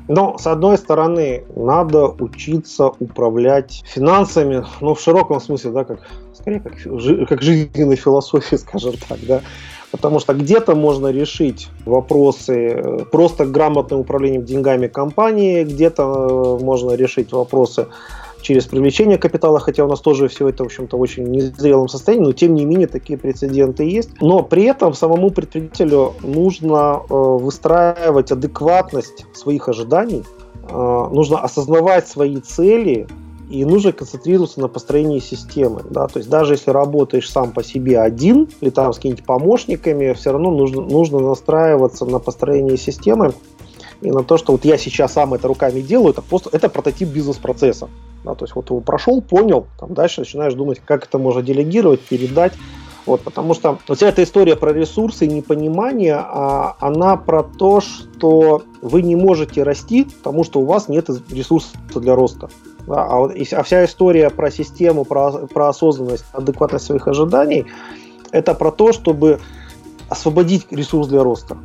Но, 0.07 0.37
с 0.37 0.47
одной 0.47 0.77
стороны, 0.77 1.43
надо 1.55 2.07
учиться 2.07 2.91
управлять 2.99 3.83
финансами, 3.85 4.65
ну, 4.81 4.93
в 4.93 5.01
широком 5.01 5.41
смысле, 5.41 5.71
да, 5.71 5.83
как, 5.83 5.99
скорее, 6.33 6.61
как, 6.61 6.73
как 7.27 7.41
жизненной 7.41 7.95
философии, 7.95 8.55
скажем 8.57 8.93
так, 9.07 9.19
да, 9.27 9.41
Потому 9.91 10.19
что 10.19 10.33
где-то 10.33 10.75
можно 10.75 11.07
решить 11.07 11.69
вопросы 11.85 12.69
э, 12.69 13.05
просто 13.05 13.45
грамотным 13.45 14.01
управлением 14.01 14.43
деньгами 14.43 14.87
компании, 14.87 15.63
где-то 15.63 16.57
э, 16.59 16.63
можно 16.63 16.91
решить 16.91 17.31
вопросы 17.31 17.87
через 18.47 18.65
привлечение 18.65 19.17
капитала, 19.17 19.59
хотя 19.59 19.83
у 19.83 19.87
нас 19.87 19.99
тоже 19.99 20.29
все 20.29 20.47
это, 20.47 20.63
в 20.63 20.67
общем-то, 20.67 20.97
очень 20.97 21.23
незрелом 21.25 21.89
состоянии, 21.89 22.25
но 22.25 22.31
тем 22.31 22.55
не 22.55 22.63
менее 22.63 22.87
такие 22.87 23.19
прецеденты 23.19 23.83
есть. 23.83 24.21
Но 24.21 24.41
при 24.41 24.63
этом 24.63 24.93
самому 24.93 25.31
предпринимателю 25.31 26.13
нужно 26.23 27.01
э, 27.01 27.13
выстраивать 27.13 28.31
адекватность 28.31 29.25
своих 29.33 29.67
ожиданий, 29.67 30.23
нужно 30.69 31.39
осознавать 31.39 32.07
свои 32.07 32.37
цели, 32.37 33.07
и 33.49 33.63
нужно 33.63 33.91
концентрироваться 33.91 34.59
на 34.59 34.67
построении 34.67 35.19
системы. 35.19 35.81
Да? 35.89 36.07
То 36.07 36.19
есть 36.19 36.29
даже 36.29 36.53
если 36.53 36.71
работаешь 36.71 37.29
сам 37.29 37.51
по 37.51 37.63
себе 37.63 37.99
один 37.99 38.49
или 38.59 38.69
там 38.69 38.91
с 38.91 38.97
какими-нибудь 38.97 39.25
помощниками, 39.25 40.13
все 40.13 40.31
равно 40.31 40.51
нужно, 40.51 40.81
нужно 40.81 41.19
настраиваться 41.19 42.05
на 42.05 42.19
построение 42.19 42.77
системы 42.77 43.33
и 44.01 44.11
на 44.11 44.23
то, 44.23 44.37
что 44.37 44.51
вот 44.51 44.65
я 44.65 44.77
сейчас 44.77 45.13
сам 45.13 45.33
это 45.33 45.47
руками 45.47 45.81
делаю, 45.81 46.11
это 46.11 46.21
просто 46.21 46.49
это 46.53 46.69
прототип 46.69 47.09
бизнес-процесса. 47.09 47.89
Да? 48.23 48.35
То 48.35 48.45
есть 48.45 48.55
вот 48.55 48.69
его 48.69 48.79
прошел, 48.79 49.21
понял, 49.21 49.67
там 49.79 49.93
дальше 49.93 50.21
начинаешь 50.21 50.53
думать, 50.53 50.81
как 50.83 51.05
это 51.05 51.17
можно 51.17 51.41
делегировать, 51.41 52.01
передать. 52.01 52.53
Вот, 53.05 53.21
потому 53.21 53.53
что 53.53 53.79
вся 53.87 54.09
эта 54.09 54.21
история 54.21 54.57
про 54.57 54.73
ресурсы 54.73 55.25
и 55.25 55.29
непонимание, 55.29 56.15
а, 56.15 56.75
она 56.81 57.15
про 57.15 57.41
то, 57.41 57.79
что 57.79 58.63
вы 58.81 59.01
не 59.01 59.15
можете 59.15 59.63
расти, 59.63 60.03
потому 60.03 60.43
что 60.43 60.59
у 60.59 60.65
вас 60.65 60.89
нет 60.89 61.09
ресурсов 61.31 61.71
для 61.95 62.15
роста. 62.15 62.49
Да, 62.85 63.05
а, 63.05 63.19
вот, 63.19 63.31
а 63.53 63.63
вся 63.63 63.85
история 63.85 64.29
про 64.29 64.51
систему, 64.51 65.05
про, 65.05 65.31
про 65.47 65.69
осознанность, 65.69 66.25
адекватность 66.33 66.85
своих 66.85 67.07
ожиданий, 67.07 67.65
это 68.31 68.53
про 68.53 68.71
то, 68.71 68.91
чтобы 68.91 69.39
освободить 70.09 70.67
ресурс 70.69 71.07
для 71.07 71.23
роста. 71.23 71.57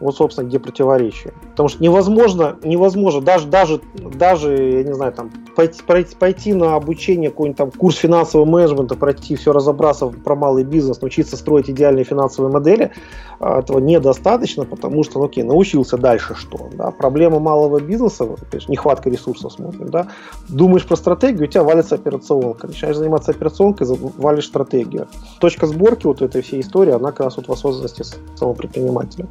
Вот, 0.00 0.16
собственно, 0.16 0.46
где 0.46 0.58
противоречие. 0.58 1.34
Потому 1.50 1.68
что 1.68 1.82
невозможно, 1.82 2.56
невозможно 2.64 3.20
даже, 3.20 3.46
даже, 3.46 3.80
даже, 3.94 4.56
я 4.56 4.82
не 4.82 4.94
знаю, 4.94 5.12
там, 5.12 5.30
пойти, 5.54 5.82
пройти, 5.86 6.16
пойти 6.16 6.54
на 6.54 6.74
обучение, 6.74 7.30
какой-нибудь 7.30 7.58
там 7.58 7.70
курс 7.70 7.96
финансового 7.96 8.48
менеджмента, 8.48 8.94
пройти 8.94 9.36
все 9.36 9.52
разобраться 9.52 10.06
про 10.06 10.34
малый 10.34 10.64
бизнес, 10.64 11.00
научиться 11.00 11.36
строить 11.36 11.68
идеальные 11.70 12.04
финансовые 12.04 12.52
модели, 12.52 12.92
а, 13.40 13.60
этого 13.60 13.78
недостаточно, 13.78 14.64
потому 14.64 15.04
что, 15.04 15.18
ну, 15.18 15.26
окей, 15.26 15.44
научился 15.44 15.96
дальше 15.96 16.34
что? 16.34 16.68
Да? 16.72 16.90
Проблема 16.90 17.38
малого 17.38 17.80
бизнеса, 17.80 18.24
же, 18.52 18.66
нехватка 18.68 19.10
ресурсов 19.10 19.52
смотрим, 19.52 19.88
да? 19.90 20.08
Думаешь 20.48 20.86
про 20.86 20.96
стратегию, 20.96 21.44
у 21.44 21.50
тебя 21.50 21.62
валится 21.62 21.94
операционка. 21.94 22.66
Начинаешь 22.66 22.96
заниматься 22.96 23.30
операционкой, 23.30 23.86
валишь 24.18 24.46
стратегию. 24.46 25.08
Точка 25.40 25.66
сборки 25.66 26.06
вот 26.06 26.22
этой 26.22 26.42
всей 26.42 26.60
истории, 26.60 26.92
она 26.92 27.10
как 27.12 27.20
раз 27.20 27.36
вот 27.36 27.48
в 27.48 27.52
осознанности 27.52 28.04
самого 28.36 28.54
предпринимателя. 28.54 29.26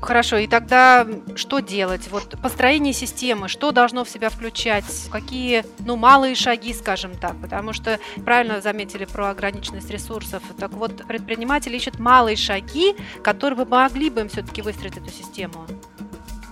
Хорошо, 0.00 0.36
и 0.36 0.46
тогда 0.46 1.06
что 1.34 1.60
делать? 1.60 2.08
Вот 2.10 2.36
построение 2.42 2.92
системы, 2.92 3.48
что 3.48 3.72
должно 3.72 4.04
в 4.04 4.08
себя 4.08 4.28
включать? 4.28 4.84
Какие, 5.10 5.64
ну, 5.80 5.96
малые 5.96 6.34
шаги, 6.34 6.72
скажем 6.74 7.12
так, 7.16 7.34
потому 7.40 7.72
что 7.72 7.98
правильно 8.24 8.60
заметили 8.60 9.04
про 9.04 9.30
ограниченность 9.30 9.90
ресурсов. 9.90 10.42
Так 10.58 10.72
вот, 10.72 11.06
предприниматели 11.06 11.76
ищут 11.76 11.98
малые 11.98 12.36
шаги, 12.36 12.94
которые 13.22 13.56
бы 13.56 13.64
могли 13.64 14.10
бы 14.10 14.22
им 14.22 14.28
все-таки 14.28 14.62
выстроить 14.62 14.96
эту 14.96 15.10
систему. 15.10 15.66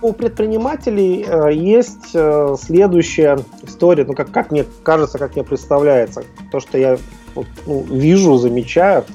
У 0.01 0.11
предпринимателей 0.11 1.25
э, 1.25 1.53
есть 1.53 2.11
э, 2.13 2.55
следующая 2.61 3.39
история, 3.63 4.05
ну, 4.05 4.13
как, 4.13 4.31
как 4.31 4.51
мне 4.51 4.65
кажется, 4.83 5.17
как 5.17 5.35
мне 5.35 5.43
представляется, 5.43 6.23
то, 6.51 6.59
что 6.59 6.77
я 6.77 6.97
ну, 7.65 7.81
вижу, 7.83 8.37
замечаю. 8.37 9.05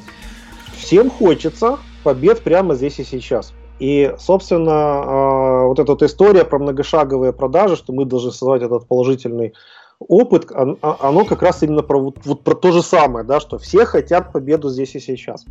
Всем 0.77 1.11
хочется 1.11 1.79
побед 2.03 2.41
прямо 2.43 2.75
здесь 2.75 2.99
и 2.99 3.05
сейчас. 3.05 3.53
И, 3.81 4.15
собственно, 4.19 4.73
а, 4.73 5.67
вот 5.67 5.79
эта 5.79 5.93
вот 5.93 6.03
история 6.03 6.45
про 6.45 6.59
многошаговые 6.59 7.33
продажи, 7.33 7.77
что 7.77 7.93
мы 7.93 8.05
должны 8.05 8.31
создавать 8.31 8.63
этот 8.63 8.87
положительный 8.87 9.55
опыт, 9.99 10.51
оно 10.53 11.25
как 11.25 11.43
раз 11.43 11.63
именно 11.63 11.83
про, 11.83 11.99
вот, 11.99 12.19
вот 12.25 12.43
про 12.43 12.55
то 12.55 12.73
же 12.73 12.83
самое, 12.83 13.25
да, 13.25 13.41
что 13.41 13.59
все 13.59 13.85
хотят 13.85 14.33
победу 14.33 14.71
здесь 14.71 14.95
и 14.95 15.01
сейчас. 15.01 15.45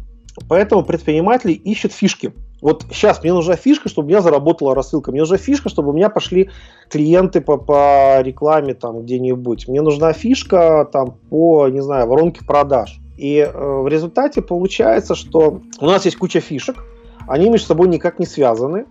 Поэтому 0.47 0.83
предприниматели 0.83 1.53
ищут 1.53 1.91
фишки. 1.91 2.33
Вот 2.61 2.85
сейчас 2.91 3.21
мне 3.23 3.33
нужна 3.33 3.55
фишка, 3.55 3.89
чтобы 3.89 4.07
у 4.07 4.09
меня 4.09 4.21
заработала 4.21 4.75
рассылка. 4.75 5.11
Мне 5.11 5.21
нужна 5.21 5.37
фишка, 5.37 5.69
чтобы 5.69 5.89
у 5.89 5.93
меня 5.93 6.09
пошли 6.09 6.49
клиенты 6.89 7.41
по, 7.41 7.57
по 7.57 8.21
рекламе 8.21 8.73
там 8.73 9.01
где-нибудь. 9.01 9.67
Мне 9.67 9.81
нужна 9.81 10.13
фишка 10.13 10.87
там 10.91 11.15
по, 11.29 11.67
не 11.67 11.81
знаю, 11.81 12.07
воронке 12.07 12.45
продаж. 12.45 12.99
И 13.17 13.37
э, 13.37 13.51
в 13.51 13.87
результате 13.87 14.41
получается, 14.41 15.15
что 15.15 15.61
у 15.79 15.85
нас 15.85 16.05
есть 16.05 16.17
куча 16.17 16.39
фишек, 16.39 16.77
они 17.29 17.49
между 17.49 17.67
собой 17.67 17.87
никак 17.87 18.19
не 18.19 18.25
связаны, 18.25 18.85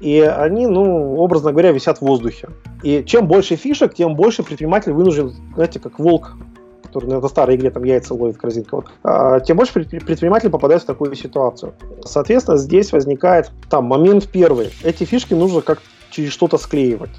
и 0.00 0.20
они, 0.20 0.66
ну, 0.66 1.16
образно 1.16 1.52
говоря, 1.52 1.72
висят 1.72 1.98
в 1.98 2.02
воздухе. 2.02 2.48
И 2.82 3.02
чем 3.06 3.26
больше 3.26 3.56
фишек, 3.56 3.94
тем 3.94 4.16
больше 4.16 4.42
предприниматель 4.42 4.92
вынужден, 4.92 5.32
знаете, 5.54 5.78
как 5.80 5.98
волк, 5.98 6.36
который 6.82 7.08
на 7.08 7.28
старой 7.28 7.56
игре 7.56 7.70
там 7.70 7.84
яйца 7.84 8.14
ловит 8.14 8.36
корзинка, 8.36 8.76
вот, 8.76 9.44
тем 9.44 9.56
больше 9.56 9.72
предприниматель 9.72 10.50
попадает 10.50 10.82
в 10.82 10.86
такую 10.86 11.14
ситуацию. 11.14 11.72
Соответственно, 12.04 12.58
здесь 12.58 12.92
возникает 12.92 13.50
там 13.70 13.84
момент 13.84 14.28
первый. 14.28 14.70
Эти 14.82 15.04
фишки 15.04 15.34
нужно 15.34 15.62
как 15.62 15.80
через 16.10 16.32
что-то 16.32 16.58
склеивать. 16.58 17.10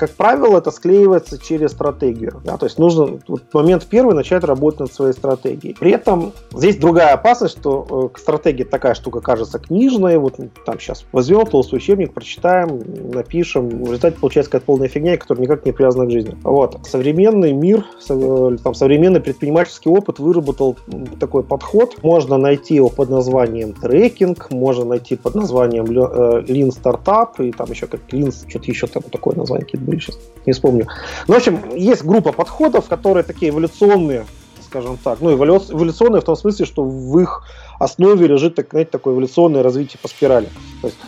Как 0.00 0.12
правило, 0.12 0.56
это 0.56 0.70
склеивается 0.70 1.36
через 1.36 1.72
стратегию. 1.72 2.40
Да? 2.42 2.56
То 2.56 2.64
есть 2.64 2.78
нужно 2.78 3.20
вот 3.28 3.42
момент 3.52 3.84
первый 3.84 4.14
начать 4.14 4.44
работать 4.44 4.80
над 4.80 4.94
своей 4.94 5.12
стратегией. 5.12 5.76
При 5.78 5.90
этом 5.90 6.32
здесь 6.54 6.76
другая 6.76 7.12
опасность, 7.12 7.58
что 7.58 8.10
э, 8.14 8.18
стратегия 8.18 8.64
такая 8.64 8.94
штука 8.94 9.20
кажется 9.20 9.58
книжной. 9.58 10.16
Вот 10.16 10.36
там 10.64 10.80
сейчас 10.80 11.04
возьмем 11.12 11.44
толстый 11.44 11.74
учебник, 11.74 12.14
прочитаем, 12.14 12.80
напишем. 13.12 13.68
В 13.68 13.88
результате 13.88 14.16
получается 14.18 14.50
какая-то 14.50 14.64
полная 14.64 14.88
фигня, 14.88 15.18
которая 15.18 15.44
никак 15.44 15.66
не 15.66 15.72
привязана 15.72 16.06
к 16.06 16.10
жизни. 16.10 16.34
Вот. 16.44 16.78
Современный 16.86 17.52
мир, 17.52 17.84
э, 18.08 18.56
там, 18.64 18.72
современный 18.72 19.20
предпринимательский 19.20 19.90
опыт 19.90 20.18
выработал 20.18 20.78
такой 21.18 21.42
подход. 21.42 22.02
Можно 22.02 22.38
найти 22.38 22.76
его 22.76 22.88
под 22.88 23.10
названием 23.10 23.74
трекинг, 23.74 24.50
можно 24.50 24.86
найти 24.86 25.16
под 25.16 25.34
названием 25.34 25.84
э, 25.84 26.40
Lean 26.48 26.70
Startup 26.70 27.28
и 27.38 27.52
там 27.52 27.70
еще 27.70 27.86
как 27.86 28.00
Lean, 28.10 28.32
что-то 28.48 28.64
еще 28.70 28.86
там 28.86 29.02
такое 29.02 29.36
название 29.36 29.66
были, 29.90 30.00
сейчас 30.00 30.18
не 30.46 30.52
вспомню. 30.52 30.86
Ну, 31.26 31.34
в 31.34 31.36
общем, 31.36 31.74
есть 31.74 32.04
группа 32.04 32.32
подходов, 32.32 32.88
которые 32.88 33.24
такие 33.24 33.50
эволюционные, 33.50 34.26
скажем 34.64 34.98
так. 35.02 35.20
Ну, 35.20 35.34
эволюционные 35.34 36.20
в 36.20 36.24
том 36.24 36.36
смысле, 36.36 36.64
что 36.64 36.84
в 36.84 37.18
их 37.20 37.42
основе 37.78 38.26
лежит, 38.26 38.54
так, 38.54 38.68
знаете, 38.70 38.90
такое 38.90 39.14
эволюционное 39.14 39.62
развитие 39.62 39.98
по 40.00 40.08
спирали. 40.08 40.48
То 40.80 40.88
есть 40.88 40.98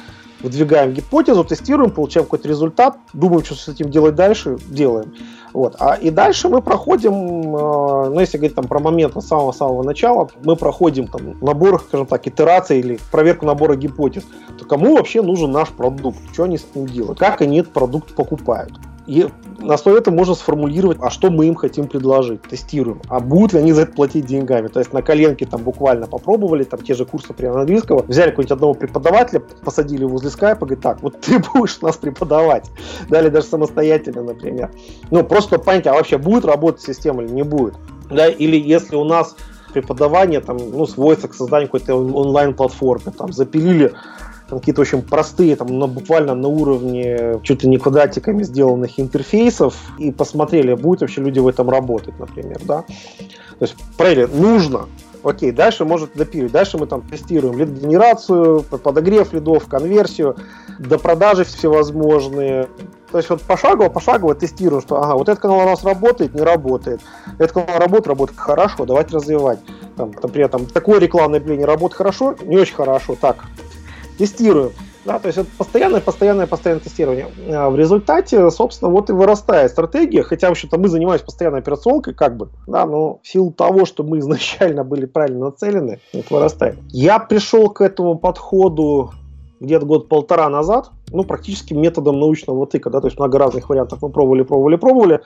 выдвигаем 0.43 0.93
гипотезу, 0.93 1.45
тестируем, 1.45 1.91
получаем 1.91 2.27
какой-то 2.27 2.49
результат, 2.49 2.99
думаем, 3.13 3.45
что 3.45 3.55
с 3.55 3.69
этим 3.69 3.91
делать 3.91 4.15
дальше, 4.15 4.59
делаем. 4.69 5.15
Вот. 5.53 5.77
А, 5.79 5.95
и 5.95 6.11
дальше 6.11 6.49
мы 6.49 6.63
проходим, 6.63 7.13
э, 7.13 8.09
ну, 8.09 8.21
если 8.21 8.39
говорить 8.39 8.57
там 8.57 8.67
про 8.67 8.81
момент 8.81 9.17
с 9.17 9.27
самого-самого 9.27 9.83
начала, 9.83 10.29
мы 10.45 10.57
проходим 10.57 11.07
там 11.07 11.39
набор, 11.41 11.81
скажем 11.87 12.07
так, 12.07 12.27
итераций 12.27 12.81
или 12.81 12.99
проверку 13.11 13.47
набора 13.47 13.77
гипотез. 13.77 14.25
То 14.59 14.65
кому 14.65 14.97
вообще 14.97 15.23
нужен 15.23 15.51
наш 15.53 15.69
продукт? 15.69 16.19
Что 16.33 16.45
они 16.45 16.59
с 16.59 16.65
ним 16.75 16.87
делают? 16.87 17.19
Как 17.19 17.43
они 17.43 17.59
этот 17.61 17.73
продукт 17.73 18.15
покупают? 18.15 18.73
И 19.07 19.29
на 19.59 19.75
основе 19.75 19.99
этого 19.99 20.15
можно 20.15 20.35
сформулировать, 20.35 20.99
а 21.01 21.11
что 21.11 21.31
мы 21.31 21.47
им 21.47 21.55
хотим 21.55 21.89
предложить, 21.89 22.43
тестируем, 22.43 23.01
а 23.09 23.21
будут 23.21 23.55
ли 23.55 23.59
они 23.59 23.73
за 23.73 23.83
это 23.83 23.93
платить 23.93 24.27
деньгами. 24.27 24.69
То 24.69 24.79
есть 24.79 24.93
на 24.93 25.03
коленке 25.03 25.45
там 25.45 25.63
буквально 25.63 26.07
попробовали, 26.07 26.63
там 26.63 26.81
те 26.81 26.95
же 26.95 27.05
курсы 27.05 27.33
прямо 27.33 27.61
английского, 27.61 28.03
взяли 28.03 28.31
какого-нибудь 28.31 28.53
одного 28.53 28.75
преподавателя, 28.75 29.41
посадили 29.65 30.05
возле 30.05 30.31
скайпа, 30.31 30.67
говорит, 30.67 30.83
так, 30.83 31.03
вот 31.03 31.21
ты 31.21 31.39
будешь 31.55 31.81
нас 31.81 31.97
преподавать. 31.97 32.71
Дали 33.09 33.29
даже 33.29 33.47
самостоятельно, 33.47 34.23
например. 34.23 34.71
Ну, 35.11 35.25
просто 35.25 35.59
понять, 35.59 35.87
а 35.87 35.95
вообще 35.95 36.19
будет 36.19 36.45
работать 36.45 36.83
система 36.83 37.23
или 37.25 37.33
не 37.33 37.43
будет. 37.43 37.75
Да, 38.09 38.29
или 38.29 38.57
если 38.57 38.95
у 38.95 39.05
нас 39.05 39.35
преподавание 39.73 40.41
там, 40.41 40.59
ну, 40.59 40.87
сводится 40.87 41.29
к 41.29 41.35
созданию 41.35 41.69
какой-то 41.69 41.95
онлайн-платформы, 41.95 43.11
там, 43.11 43.33
запилили 43.33 43.93
там 44.53 44.61
какие-то 44.61 44.83
очень 44.83 45.01
простые, 45.01 45.57
там, 45.57 45.79
на, 45.79 45.87
буквально 45.87 46.35
на 46.35 46.47
уровне 46.47 47.41
чуть 47.43 47.63
ли 47.63 47.71
не 47.71 47.79
квадратиками 47.79 48.43
сделанных 48.43 49.01
интерфейсов, 49.01 49.75
и 49.99 50.13
посмотрели, 50.13 50.75
будут 50.75 51.01
вообще 51.01 51.23
люди 51.23 51.39
в 51.39 51.49
этом 51.49 51.71
работать, 51.71 52.19
например, 52.19 52.61
да. 52.63 52.83
То 52.83 53.63
есть 53.63 53.77
проверили, 53.97 54.27
нужно, 54.27 54.89
Окей, 55.25 55.53
дальше 55.53 55.85
может 55.85 56.15
допиливать. 56.15 56.51
Дальше 56.51 56.79
мы 56.79 56.87
там 56.87 57.03
тестируем 57.03 57.57
лид-генерацию, 57.57 58.63
подогрев 58.63 59.33
лидов, 59.33 59.69
конверсию, 59.69 60.37
до 60.81 60.99
продажи 60.99 61.45
всевозможные. 61.45 62.69
То 63.13 63.19
есть 63.19 63.31
вот 63.31 63.41
пошагово, 63.41 63.89
пошагово 63.89 64.35
тестируем, 64.35 64.83
что 64.83 65.01
ага, 65.01 65.15
вот 65.15 65.29
этот 65.29 65.41
канал 65.41 65.61
у 65.61 65.65
нас 65.65 65.85
работает, 65.85 66.35
не 66.35 66.43
работает. 66.43 67.01
Этот 67.39 67.53
канал 67.53 67.79
работает, 67.79 68.09
работает 68.09 68.39
хорошо, 68.39 68.85
давайте 68.85 69.15
развивать. 69.15 69.61
Там, 69.97 70.11
например, 70.21 70.49
там, 70.49 70.67
такое 70.67 70.99
рекламное 70.99 71.39
объявление 71.39 71.67
работает 71.67 71.97
хорошо, 71.99 72.35
не 72.43 72.59
очень 72.59 72.75
хорошо, 72.75 73.17
так. 73.19 73.45
Тестируем. 74.19 74.73
Да, 75.05 75.19
то 75.19 75.27
есть 75.27 75.39
это 75.39 75.49
постоянное, 75.59 76.01
постоянное, 76.01 76.47
постоянное 76.47 76.83
тестирование. 76.83 77.27
А 77.49 77.71
в 77.71 77.77
результате, 77.77 78.49
собственно, 78.51 78.91
вот 78.91 79.11
и 79.11 79.13
вырастает 79.13 79.73
стратегия, 79.73 80.23
хотя, 80.23 80.49
в 80.49 80.53
общем-то, 80.53 80.79
мы 80.79 80.89
занимаемся 80.89 81.25
постоянной 81.25 81.59
операционкой, 81.59 82.15
как 82.15 82.37
бы, 82.37 82.51
да, 82.69 82.87
но 82.87 83.19
в 83.23 83.27
силу 83.27 83.51
того, 83.51 83.85
что 83.85 84.05
мы 84.05 84.19
изначально 84.21 84.85
были 84.85 85.07
правильно 85.07 85.47
нацелены, 85.47 85.99
это 86.13 86.35
вырастает. 86.35 86.79
Я 86.89 87.19
пришел 87.19 87.69
к 87.69 87.81
этому 87.81 88.17
подходу 88.17 89.11
где-то 89.59 89.87
год-полтора 89.87 90.49
назад, 90.49 90.91
ну, 91.11 91.25
практически 91.25 91.75
методом 91.75 92.19
научного 92.19 92.67
тыка, 92.67 92.91
да, 92.91 93.01
то 93.01 93.07
есть 93.07 93.19
много 93.19 93.39
разных 93.39 93.69
вариантов 93.69 94.01
мы 94.03 94.09
пробовали, 94.09 94.43
пробовали, 94.43 94.77
пробовали, 94.77 95.21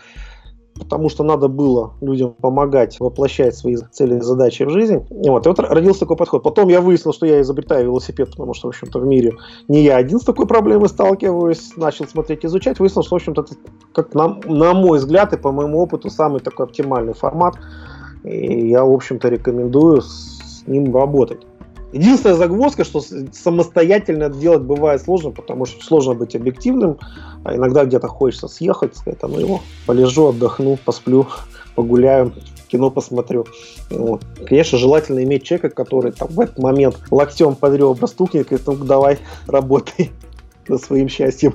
потому 0.79 1.09
что 1.09 1.25
надо 1.25 1.49
было 1.49 1.95
людям 2.01 2.33
помогать 2.33 2.99
воплощать 3.01 3.57
свои 3.57 3.77
цели 3.77 4.19
и 4.19 4.21
задачи 4.21 4.65
в 4.65 4.71
жизнь. 4.71 5.07
И 5.25 5.29
вот, 5.29 5.47
и 5.47 5.49
вот 5.49 5.59
родился 5.59 6.01
такой 6.01 6.17
подход. 6.17 6.43
Потом 6.43 6.69
я 6.69 6.81
выяснил, 6.81 7.13
что 7.13 7.27
я 7.27 7.41
изобретаю 7.41 7.87
велосипед, 7.87 8.31
потому 8.31 8.55
что, 8.55 8.69
в 8.69 8.71
общем-то, 8.71 8.99
в 8.99 9.07
мире 9.07 9.33
не 9.69 9.83
я 9.83 9.97
один 9.97 10.21
с 10.21 10.25
такой 10.25 10.47
проблемой 10.47 10.89
сталкиваюсь. 10.89 11.77
Начал 11.77 12.07
смотреть, 12.07 12.45
изучать, 12.45 12.79
выяснил, 12.79 13.03
что, 13.03 13.17
в 13.17 13.17
общем-то, 13.17 13.43
это, 13.43 13.55
как 13.93 14.15
на, 14.15 14.39
на 14.47 14.75
мой 14.75 14.99
взгляд 14.99 15.33
и 15.33 15.37
по 15.37 15.53
моему 15.53 15.81
опыту, 15.81 16.11
самый 16.11 16.41
такой 16.41 16.67
оптимальный 16.67 17.15
формат. 17.15 17.57
И 18.25 18.69
я, 18.69 18.85
в 18.85 18.93
общем-то, 18.93 19.29
рекомендую 19.29 20.03
с 20.03 20.63
ним 20.67 20.95
работать. 20.95 21.47
Единственная 21.97 22.37
загвоздка, 22.37 22.85
что 22.85 23.01
самостоятельно 23.33 24.29
делать 24.29 24.61
бывает 24.61 25.03
сложно, 25.03 25.31
потому 25.31 25.65
что 25.65 25.83
сложно 25.83 26.13
быть 26.13 26.37
объективным, 26.37 26.99
а 27.43 27.57
иногда 27.57 27.87
где-то 27.87 28.07
хочется 28.07 28.49
съехать, 28.49 28.95
сказать, 28.97 29.19
а 29.23 29.29
ну 29.29 29.41
его, 29.41 29.61
полежу, 29.87 30.27
отдохну, 30.29 30.77
посплю, 30.85 31.27
погуляю, 31.75 32.35
кино 32.69 32.91
посмотрю. 32.91 33.47
Вот. 33.89 34.23
Конечно, 34.47 34.77
желательно 34.77 35.25
иметь 35.25 35.45
человека, 35.45 35.71
который 35.71 36.13
там 36.13 36.29
в 36.29 36.39
этот 36.39 36.59
момент 36.59 36.99
локтем 37.11 37.55
под 37.55 37.75
ребра 37.75 38.07
стукнет 38.07 38.53
и 38.53 38.57
говорит, 38.57 38.67
ну 38.67 38.75
давай, 38.85 39.19
работай 39.47 40.11
над 40.69 40.83
своим 40.83 41.09
счастьем. 41.09 41.55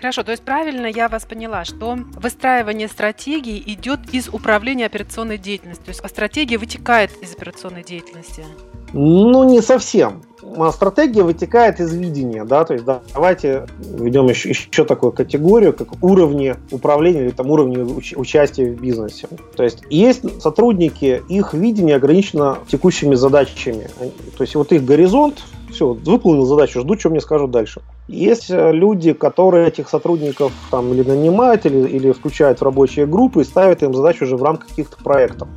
Хорошо, 0.00 0.22
то 0.22 0.30
есть 0.30 0.44
правильно 0.44 0.86
я 0.86 1.08
вас 1.08 1.26
поняла, 1.26 1.64
что 1.64 1.96
выстраивание 2.14 2.86
стратегии 2.86 3.60
идет 3.66 4.00
из 4.12 4.28
управления 4.28 4.86
операционной 4.86 5.38
деятельностью, 5.38 5.86
то 5.86 5.90
есть 5.90 6.08
стратегия 6.08 6.56
вытекает 6.56 7.10
из 7.20 7.34
операционной 7.34 7.82
деятельности. 7.82 8.44
Ну, 8.92 9.42
не 9.44 9.60
совсем. 9.60 10.22
А 10.56 10.72
стратегия 10.72 11.22
вытекает 11.22 11.80
из 11.80 11.92
видения, 11.94 12.44
да, 12.44 12.64
то 12.64 12.74
есть 12.74 12.84
да, 12.84 13.00
давайте 13.12 13.66
введем 13.80 14.26
еще, 14.26 14.50
еще 14.50 14.84
такую 14.84 15.12
категорию, 15.12 15.72
как 15.72 16.02
уровни 16.02 16.54
управления 16.70 17.24
или 17.24 17.30
там 17.30 17.50
уровни 17.50 17.78
уч- 17.78 18.16
участия 18.16 18.70
в 18.70 18.80
бизнесе. 18.80 19.28
То 19.56 19.64
есть 19.64 19.82
есть 19.90 20.40
сотрудники, 20.40 21.22
их 21.28 21.54
видение 21.54 21.96
ограничено 21.96 22.58
текущими 22.68 23.14
задачами. 23.14 23.88
То 24.36 24.44
есть 24.44 24.54
вот 24.54 24.72
их 24.72 24.84
горизонт, 24.84 25.42
все, 25.70 25.92
выполнил 25.92 26.44
задачу, 26.44 26.80
жду, 26.80 26.98
что 26.98 27.10
мне 27.10 27.20
скажут 27.20 27.50
дальше. 27.50 27.82
Есть 28.06 28.50
э, 28.50 28.72
люди, 28.72 29.12
которые 29.12 29.68
этих 29.68 29.88
сотрудников 29.88 30.52
там 30.70 30.92
или 30.94 31.02
нанимают, 31.02 31.66
или, 31.66 31.86
или 31.88 32.12
включают 32.12 32.60
в 32.60 32.64
рабочие 32.64 33.06
группы 33.06 33.42
и 33.42 33.44
ставят 33.44 33.82
им 33.82 33.92
задачу 33.94 34.24
уже 34.24 34.36
в 34.36 34.42
рамках 34.42 34.68
каких-то 34.68 34.96
проектов 35.02 35.48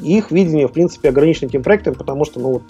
их 0.00 0.30
видение, 0.30 0.68
в 0.68 0.72
принципе, 0.72 1.08
ограничено 1.08 1.48
этим 1.48 1.62
проектом, 1.62 1.94
потому 1.94 2.24
что, 2.24 2.40
ну, 2.40 2.52
вот, 2.52 2.62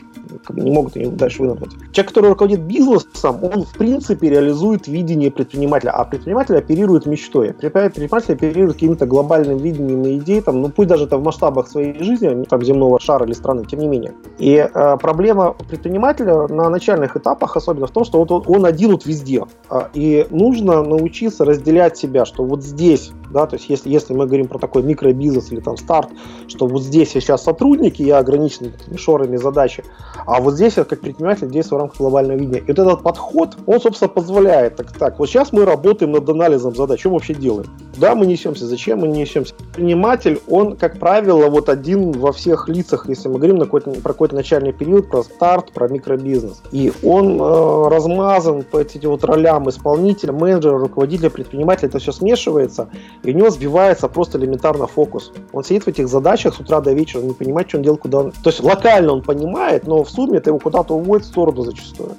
не 0.51 0.71
могут 0.71 0.97
они 0.97 1.07
дальше 1.07 1.43
вынырнуть. 1.43 1.73
Человек, 1.93 2.09
который 2.09 2.31
руководит 2.31 2.61
бизнесом, 2.61 3.39
он, 3.43 3.65
в 3.65 3.73
принципе, 3.77 4.31
реализует 4.31 4.89
видение 4.89 5.31
предпринимателя, 5.31 5.91
а 5.91 6.05
предприниматель 6.05 6.57
оперирует 6.57 7.07
мечтой. 7.07 7.53
Предприниматель 7.53 8.35
оперирует 8.35 8.75
каким-то 8.75 9.07
глобальным 9.07 9.59
видением 9.59 10.05
и 10.05 10.17
идеей, 10.19 10.41
там, 10.41 10.61
ну, 10.61 10.69
пусть 10.69 10.89
даже 10.89 11.05
это 11.05 11.19
в 11.19 11.23
масштабах 11.23 11.69
своей 11.69 12.03
жизни, 12.03 12.27
а 12.27 12.45
там, 12.45 12.63
земного 12.63 13.01
шара 13.01 13.27
или 13.27 13.33
страны, 13.33 13.65
тем 13.65 13.81
не 13.81 13.89
менее. 13.89 14.13
И 14.39 14.55
э, 14.55 14.97
проблема 15.01 15.55
предпринимателя 15.69 16.47
на 16.49 16.69
начальных 16.69 17.17
этапах 17.17 17.57
особенно 17.57 17.87
в 17.87 17.91
том, 17.91 18.05
что 18.05 18.19
вот 18.19 18.31
он, 18.31 18.45
он 18.47 18.67
один 18.67 18.93
вот 18.93 19.07
везде. 19.07 19.45
А, 19.69 19.89
и 19.95 20.27
нужно 20.31 20.83
научиться 20.83 21.45
разделять 21.45 21.97
себя, 21.97 22.25
что 22.25 22.45
вот 22.45 22.63
здесь 22.63 23.13
да, 23.35 23.47
то 23.47 23.57
есть 23.57 23.69
если, 23.69 23.91
если 23.91 24.15
мы 24.15 24.27
говорим 24.27 24.47
про 24.47 24.59
такой 24.59 24.85
микробизнес 24.85 25.51
или 25.51 25.61
там 25.61 25.77
старт, 25.77 26.09
что 26.47 26.69
вот 26.69 26.83
здесь 26.83 27.14
я 27.15 27.21
сейчас 27.21 27.45
сотрудники, 27.45 28.03
я 28.03 28.19
ограничен 28.19 28.73
шорами 28.97 29.37
задачи, 29.37 29.85
а 30.27 30.41
вот 30.41 30.55
здесь 30.55 30.77
я 30.77 30.85
как 30.85 31.01
предприниматель 31.01 31.51
действую 31.51 31.79
в 31.79 31.81
рамках 31.83 31.99
глобального 31.99 32.39
видения. 32.39 32.61
И 32.61 32.67
вот 32.69 32.79
этот 32.79 33.03
подход, 33.03 33.57
он, 33.67 33.81
собственно, 33.81 34.09
позволяет, 34.09 34.77
так, 34.77 34.93
так, 34.93 35.19
вот 35.19 35.29
сейчас 35.29 35.53
мы 35.53 35.65
работаем 35.65 36.13
над 36.13 36.29
анализом 36.29 36.75
задач, 36.75 37.01
что 37.01 37.11
мы 37.11 37.17
вообще 37.17 37.35
делаем? 37.35 37.69
Куда 37.95 38.15
мы 38.15 38.27
несемся, 38.27 38.67
зачем 38.67 39.01
мы 39.01 39.09
несемся? 39.09 39.55
Предприниматель, 39.55 40.41
он, 40.49 40.77
как 40.77 40.99
правило, 40.99 41.49
вот 41.49 41.69
один 41.69 42.13
во 42.13 42.33
всех 42.33 42.69
лицах, 42.69 43.09
если 43.09 43.29
мы 43.29 43.37
говорим 43.37 43.57
на 43.57 43.65
какой-то, 43.67 43.91
про 43.93 44.13
какой-то 44.13 44.35
начальный 44.35 44.73
период, 44.73 45.09
про 45.09 45.23
старт, 45.23 45.73
про 45.73 45.89
микробизнес. 45.89 46.63
И 46.73 46.93
он 47.03 47.41
э, 47.41 47.89
размазан 47.89 48.63
по 48.63 48.79
этим 48.79 49.11
вот 49.11 49.25
ролям 49.25 49.69
исполнителя, 49.69 50.33
менеджера, 50.33 50.79
руководителя, 50.79 51.31
предпринимателя, 51.31 51.89
это 51.89 51.99
все 51.99 52.13
смешивается, 52.13 52.89
и 53.23 53.31
у 53.31 53.35
него 53.35 53.51
сбивается 53.51 54.09
просто 54.09 54.39
элементарно 54.39 54.87
фокус. 54.87 55.33
Он 55.53 55.63
сидит 55.65 55.85
в 55.85 55.89
этих 55.89 56.09
задачах 56.09 56.55
с 56.55 56.61
утра 56.61 56.81
до 56.81 56.93
вечера, 56.93 57.04
не 57.13 57.35
понимает, 57.35 57.69
что 57.69 57.79
он 57.79 57.85
делает, 57.85 58.01
куда 58.01 58.19
он... 58.19 58.33
То 58.33 58.51
есть 58.51 58.63
локально 58.63 59.13
он 59.13 59.23
понимает, 59.23 59.87
но 59.87 60.03
в 60.05 60.11
сумме 60.11 60.39
это 60.39 60.51
его 60.51 60.59
куда-то 60.59 60.95
уводит 60.95 61.27
в 61.27 61.29
сторону 61.29 61.63
зачастую. 61.63 62.13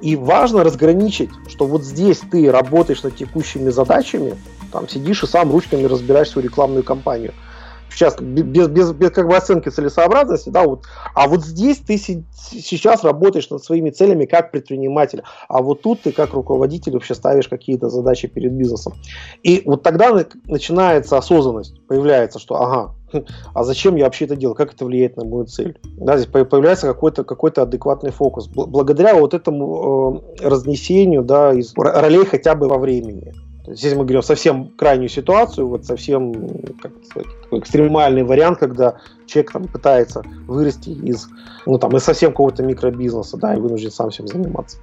И 0.00 0.16
важно 0.16 0.64
разграничить, 0.64 1.30
что 1.48 1.66
вот 1.66 1.82
здесь 1.82 2.20
ты 2.30 2.50
работаешь 2.50 3.02
над 3.02 3.16
текущими 3.16 3.68
задачами, 3.70 4.34
там 4.72 4.88
сидишь 4.88 5.22
и 5.22 5.26
сам 5.26 5.50
ручками 5.50 5.84
разбираешь 5.84 6.30
свою 6.30 6.48
рекламную 6.48 6.84
кампанию– 6.84 7.32
сейчас 7.92 8.16
без, 8.20 8.68
без, 8.68 8.92
без 8.92 9.10
как 9.10 9.26
бы 9.26 9.36
оценки 9.36 9.68
целесообразности, 9.68 10.48
да, 10.48 10.64
вот, 10.64 10.84
а 11.14 11.28
вот 11.28 11.44
здесь 11.44 11.78
ты 11.78 11.98
си, 11.98 12.24
сейчас 12.34 13.04
работаешь 13.04 13.50
над 13.50 13.62
своими 13.64 13.90
целями 13.90 14.26
как 14.26 14.50
предприниматель, 14.52 15.22
а 15.48 15.62
вот 15.62 15.82
тут 15.82 16.02
ты 16.02 16.12
как 16.12 16.32
руководитель 16.32 16.92
вообще 16.92 17.14
ставишь 17.14 17.48
какие-то 17.48 17.88
задачи 17.88 18.28
перед 18.28 18.52
бизнесом. 18.52 18.94
И 19.42 19.62
вот 19.64 19.82
тогда 19.82 20.12
начинается 20.44 21.18
осознанность, 21.18 21.80
появляется, 21.86 22.38
что 22.38 22.56
ага, 22.56 22.94
а 23.54 23.64
зачем 23.64 23.96
я 23.96 24.04
вообще 24.04 24.24
это 24.24 24.36
делаю, 24.36 24.54
как 24.54 24.74
это 24.74 24.84
влияет 24.84 25.16
на 25.16 25.24
мою 25.24 25.44
цель. 25.44 25.78
Да, 25.96 26.16
здесь 26.16 26.30
появляется 26.30 26.86
какой-то 26.86 27.24
какой 27.24 27.50
адекватный 27.50 28.10
фокус. 28.10 28.48
Благодаря 28.48 29.14
вот 29.14 29.34
этому 29.34 30.22
э, 30.40 30.48
разнесению 30.48 31.22
да, 31.22 31.52
из 31.52 31.74
ролей 31.76 32.24
хотя 32.24 32.54
бы 32.54 32.68
во 32.68 32.78
времени. 32.78 33.32
Здесь 33.66 33.92
мы 33.92 34.04
говорим 34.04 34.22
совсем 34.22 34.70
крайнюю 34.70 35.08
ситуацию, 35.08 35.68
вот 35.68 35.84
совсем 35.84 36.32
как 36.80 36.92
сказать, 37.04 37.28
такой 37.42 37.58
экстремальный 37.60 38.24
вариант, 38.24 38.58
когда 38.58 38.96
человек 39.26 39.52
там 39.52 39.64
пытается 39.68 40.22
вырасти 40.46 40.90
из, 40.90 41.28
ну 41.66 41.78
там, 41.78 41.96
из 41.96 42.02
совсем 42.02 42.30
какого-то 42.30 42.62
микробизнеса, 42.64 43.36
да, 43.36 43.54
и 43.54 43.60
вынужден 43.60 43.90
сам 43.90 44.10
всем 44.10 44.26
заниматься. 44.26 44.78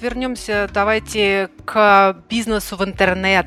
Вернемся, 0.00 0.68
давайте 0.72 1.48
к 1.64 2.16
бизнесу 2.28 2.76
в 2.76 2.84
интернет. 2.84 3.46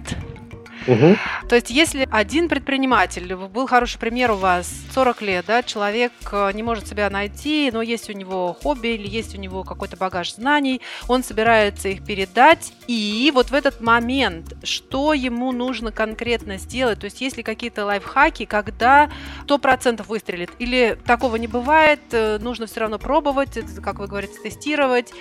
Угу. 0.87 1.17
То 1.49 1.55
есть, 1.55 1.69
если 1.69 2.07
один 2.09 2.47
предприниматель, 2.47 3.35
был 3.35 3.67
хороший 3.67 3.99
пример 3.99 4.31
у 4.31 4.35
вас, 4.35 4.71
40 4.93 5.21
лет, 5.21 5.45
да, 5.47 5.61
человек 5.63 6.13
э, 6.31 6.51
не 6.53 6.63
может 6.63 6.87
себя 6.87 7.09
найти, 7.09 7.69
но 7.73 7.81
есть 7.81 8.09
у 8.09 8.13
него 8.13 8.57
хобби 8.61 8.89
или 8.89 9.07
есть 9.07 9.35
у 9.35 9.37
него 9.37 9.63
какой-то 9.63 9.97
багаж 9.97 10.33
знаний, 10.33 10.81
он 11.07 11.23
собирается 11.23 11.89
их 11.89 12.05
передать, 12.05 12.73
и 12.87 13.31
вот 13.33 13.51
в 13.51 13.53
этот 13.53 13.81
момент, 13.81 14.55
что 14.63 15.13
ему 15.13 15.51
нужно 15.51 15.91
конкретно 15.91 16.57
сделать, 16.57 16.99
то 16.99 17.05
есть, 17.05 17.19
есть 17.21 17.37
ли 17.37 17.43
какие-то 17.43 17.85
лайфхаки, 17.85 18.45
когда 18.45 19.09
100% 19.45 20.05
выстрелит, 20.07 20.51
или 20.59 20.97
такого 21.05 21.35
не 21.35 21.47
бывает, 21.47 21.99
э, 22.11 22.37
нужно 22.39 22.65
все 22.65 22.81
равно 22.81 22.97
пробовать, 22.97 23.59
как 23.83 23.99
вы 23.99 24.07
говорите, 24.07 24.39
тестировать, 24.41 25.13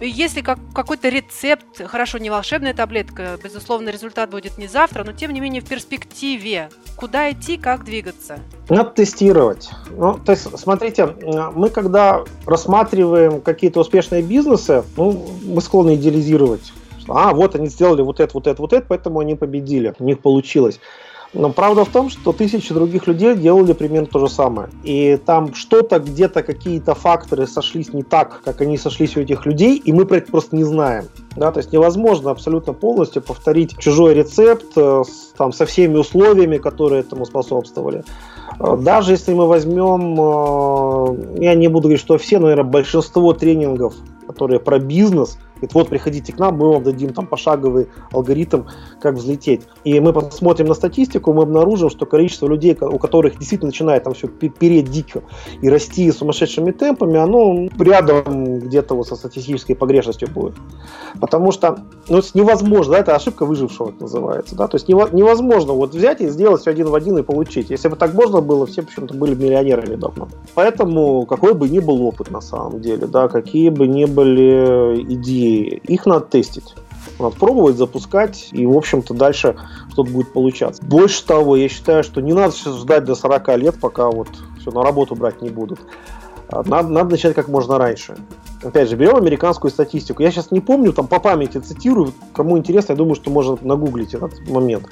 если 0.00 0.40
как, 0.40 0.58
какой-то 0.74 1.08
рецепт, 1.08 1.64
хорошо, 1.86 2.18
не 2.18 2.30
волшебная 2.30 2.74
таблетка, 2.74 3.38
безусловно, 3.42 3.90
результат 3.90 4.30
будет 4.30 4.58
не 4.58 4.66
завтра, 4.66 5.04
но 5.04 5.12
тем 5.12 5.32
не 5.32 5.40
менее 5.40 5.62
в 5.62 5.68
перспективе, 5.68 6.70
куда 6.96 7.30
идти, 7.30 7.56
как 7.56 7.84
двигаться? 7.84 8.38
Надо 8.68 8.90
тестировать. 8.90 9.70
Ну, 9.90 10.18
то 10.18 10.32
есть, 10.32 10.58
смотрите, 10.58 11.06
мы 11.54 11.70
когда 11.70 12.24
рассматриваем 12.46 13.40
какие-то 13.40 13.80
успешные 13.80 14.22
бизнесы, 14.22 14.82
ну, 14.96 15.26
мы 15.44 15.60
склонны 15.60 15.94
идеализировать. 15.94 16.72
а, 17.08 17.32
вот 17.32 17.54
они 17.54 17.68
сделали 17.68 18.02
вот 18.02 18.20
это, 18.20 18.32
вот 18.34 18.46
это, 18.46 18.60
вот 18.62 18.72
это, 18.72 18.86
поэтому 18.88 19.20
они 19.20 19.34
победили, 19.34 19.94
у 19.98 20.04
них 20.04 20.20
получилось. 20.20 20.80
Но 21.34 21.50
правда 21.50 21.84
в 21.84 21.88
том, 21.88 22.10
что 22.10 22.32
тысячи 22.32 22.74
других 22.74 23.06
людей 23.06 23.34
делали 23.34 23.72
примерно 23.72 24.06
то 24.06 24.18
же 24.18 24.28
самое. 24.28 24.68
И 24.82 25.18
там 25.24 25.54
что-то, 25.54 25.98
где-то 25.98 26.42
какие-то 26.42 26.94
факторы 26.94 27.46
сошлись 27.46 27.94
не 27.94 28.02
так, 28.02 28.42
как 28.44 28.60
они 28.60 28.76
сошлись 28.76 29.16
у 29.16 29.20
этих 29.20 29.46
людей, 29.46 29.78
и 29.78 29.92
мы 29.92 30.04
про 30.04 30.18
это 30.18 30.30
просто 30.30 30.54
не 30.56 30.64
знаем. 30.64 31.06
Да, 31.34 31.50
то 31.50 31.60
есть 31.60 31.72
невозможно 31.72 32.30
абсолютно 32.30 32.74
полностью 32.74 33.22
повторить 33.22 33.78
чужой 33.78 34.12
рецепт 34.12 34.66
э, 34.76 35.02
с, 35.06 35.32
там, 35.38 35.52
со 35.52 35.64
всеми 35.64 35.96
условиями, 35.96 36.58
которые 36.58 37.00
этому 37.00 37.24
способствовали. 37.24 38.04
Э, 38.60 38.76
даже 38.76 39.12
если 39.12 39.32
мы 39.32 39.46
возьмем, 39.46 40.20
э, 40.20 41.42
я 41.42 41.54
не 41.54 41.68
буду 41.68 41.84
говорить, 41.84 42.00
что 42.02 42.18
все, 42.18 42.38
но, 42.38 42.48
наверное, 42.48 42.70
большинство 42.70 43.32
тренингов, 43.32 43.94
которые 44.26 44.60
про 44.60 44.78
бизнес– 44.78 45.38
Говорит, 45.62 45.74
вот 45.74 45.88
приходите 45.90 46.32
к 46.32 46.38
нам, 46.40 46.56
мы 46.56 46.72
вам 46.72 46.82
дадим 46.82 47.12
там 47.12 47.26
пошаговый 47.26 47.86
алгоритм, 48.10 48.62
как 49.00 49.14
взлететь. 49.14 49.62
И 49.84 50.00
мы 50.00 50.12
посмотрим 50.12 50.66
на 50.66 50.74
статистику, 50.74 51.32
мы 51.32 51.44
обнаружим, 51.44 51.88
что 51.88 52.04
количество 52.04 52.48
людей, 52.48 52.76
у 52.80 52.98
которых 52.98 53.38
действительно 53.38 53.68
начинает 53.68 54.02
там 54.02 54.14
все 54.14 54.26
переть 54.26 54.90
дико 54.90 55.22
и 55.60 55.68
расти 55.68 56.10
сумасшедшими 56.10 56.72
темпами, 56.72 57.16
оно 57.16 57.68
рядом 57.78 58.58
где-то 58.58 58.96
вот 58.96 59.06
со 59.06 59.14
статистической 59.14 59.76
погрешностью 59.76 60.28
будет. 60.28 60.54
Потому 61.20 61.52
что 61.52 61.78
ну, 62.08 62.20
невозможно, 62.34 62.94
да, 62.94 62.98
это 62.98 63.14
ошибка 63.14 63.46
выжившего 63.46 63.90
это 63.90 64.02
называется. 64.02 64.56
Да? 64.56 64.66
То 64.66 64.76
есть 64.76 64.88
невозможно 64.88 65.74
вот 65.74 65.94
взять 65.94 66.20
и 66.20 66.28
сделать 66.28 66.62
все 66.62 66.70
один 66.70 66.88
в 66.88 66.94
один 66.94 67.18
и 67.18 67.22
получить. 67.22 67.70
Если 67.70 67.88
бы 67.88 67.96
так 67.96 68.14
можно 68.14 68.40
было, 68.40 68.66
все 68.66 68.82
почему-то 68.82 69.14
были 69.14 69.34
миллионерами 69.34 69.94
давно. 69.94 70.28
Поэтому 70.54 71.24
какой 71.26 71.54
бы 71.54 71.68
ни 71.68 71.78
был 71.78 72.02
опыт 72.02 72.30
на 72.30 72.40
самом 72.40 72.80
деле, 72.80 73.06
да, 73.06 73.28
какие 73.28 73.68
бы 73.68 73.86
ни 73.86 74.04
были 74.04 75.04
идеи, 75.14 75.51
их 75.60 76.06
надо 76.06 76.26
тестить. 76.26 76.74
Надо 77.18 77.36
пробовать, 77.36 77.76
запускать, 77.76 78.48
и, 78.52 78.66
в 78.66 78.76
общем-то, 78.76 79.14
дальше 79.14 79.56
что-то 79.92 80.10
будет 80.10 80.32
получаться. 80.32 80.82
Больше 80.84 81.24
того, 81.24 81.56
я 81.56 81.68
считаю, 81.68 82.04
что 82.04 82.20
не 82.20 82.32
надо 82.32 82.54
сейчас 82.54 82.76
ждать 82.76 83.04
до 83.04 83.14
40 83.14 83.56
лет, 83.58 83.80
пока 83.80 84.10
вот 84.10 84.28
все 84.60 84.70
на 84.70 84.82
работу 84.82 85.14
брать 85.14 85.42
не 85.42 85.50
будут. 85.50 85.80
А, 86.48 86.62
надо, 86.64 86.88
надо 86.88 87.10
начать 87.10 87.34
как 87.34 87.48
можно 87.48 87.78
раньше. 87.78 88.16
Опять 88.62 88.88
же, 88.88 88.96
берем 88.96 89.16
американскую 89.16 89.70
статистику. 89.70 90.22
Я 90.22 90.30
сейчас 90.30 90.50
не 90.50 90.60
помню, 90.60 90.92
там 90.92 91.06
по 91.06 91.18
памяти 91.18 91.58
цитирую. 91.58 92.12
Кому 92.32 92.56
интересно, 92.58 92.92
я 92.92 92.96
думаю, 92.96 93.14
что 93.14 93.30
можно 93.30 93.58
нагуглить 93.60 94.14
этот 94.14 94.48
момент. 94.48 94.86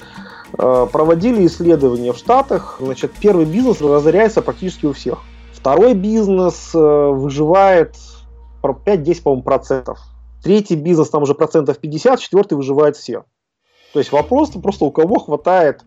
А, 0.57 0.85
проводили 0.85 1.45
исследования 1.45 2.13
в 2.13 2.17
Штатах. 2.17 2.77
Значит, 2.79 3.11
первый 3.19 3.45
бизнес 3.45 3.81
разоряется 3.81 4.41
практически 4.41 4.85
у 4.85 4.93
всех. 4.93 5.19
Второй 5.53 5.93
бизнес 5.93 6.71
э, 6.73 6.79
выживает 6.79 7.95
5-10, 8.63 9.21
по-моему, 9.21 9.43
процентов 9.43 9.99
Третий 10.43 10.75
бизнес 10.75 11.09
там 11.09 11.23
уже 11.23 11.35
процентов 11.35 11.77
50, 11.79 12.19
четвертый 12.19 12.55
выживает 12.55 12.95
все. 12.95 13.25
То 13.93 13.99
есть 13.99 14.11
вопрос 14.11 14.51
просто 14.51 14.85
у 14.85 14.91
кого 14.91 15.19
хватает 15.19 15.83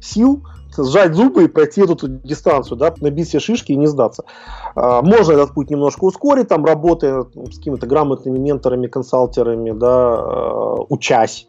сил 0.00 0.44
сжать 0.76 1.14
зубы 1.14 1.44
и 1.44 1.48
пройти 1.48 1.80
эту 1.80 2.08
дистанцию, 2.08 2.76
да, 2.76 2.94
набить 3.00 3.28
все 3.28 3.40
шишки 3.40 3.72
и 3.72 3.76
не 3.76 3.86
сдаться. 3.86 4.24
А, 4.74 5.02
можно 5.02 5.32
этот 5.32 5.54
путь 5.54 5.70
немножко 5.70 6.04
ускорить, 6.04 6.48
там, 6.48 6.64
работая 6.64 7.22
с 7.22 7.56
какими-то 7.56 7.86
грамотными 7.86 8.38
менторами, 8.38 8.86
консалтерами, 8.86 9.72
да, 9.72 10.14
а, 10.18 10.74
учась 10.88 11.48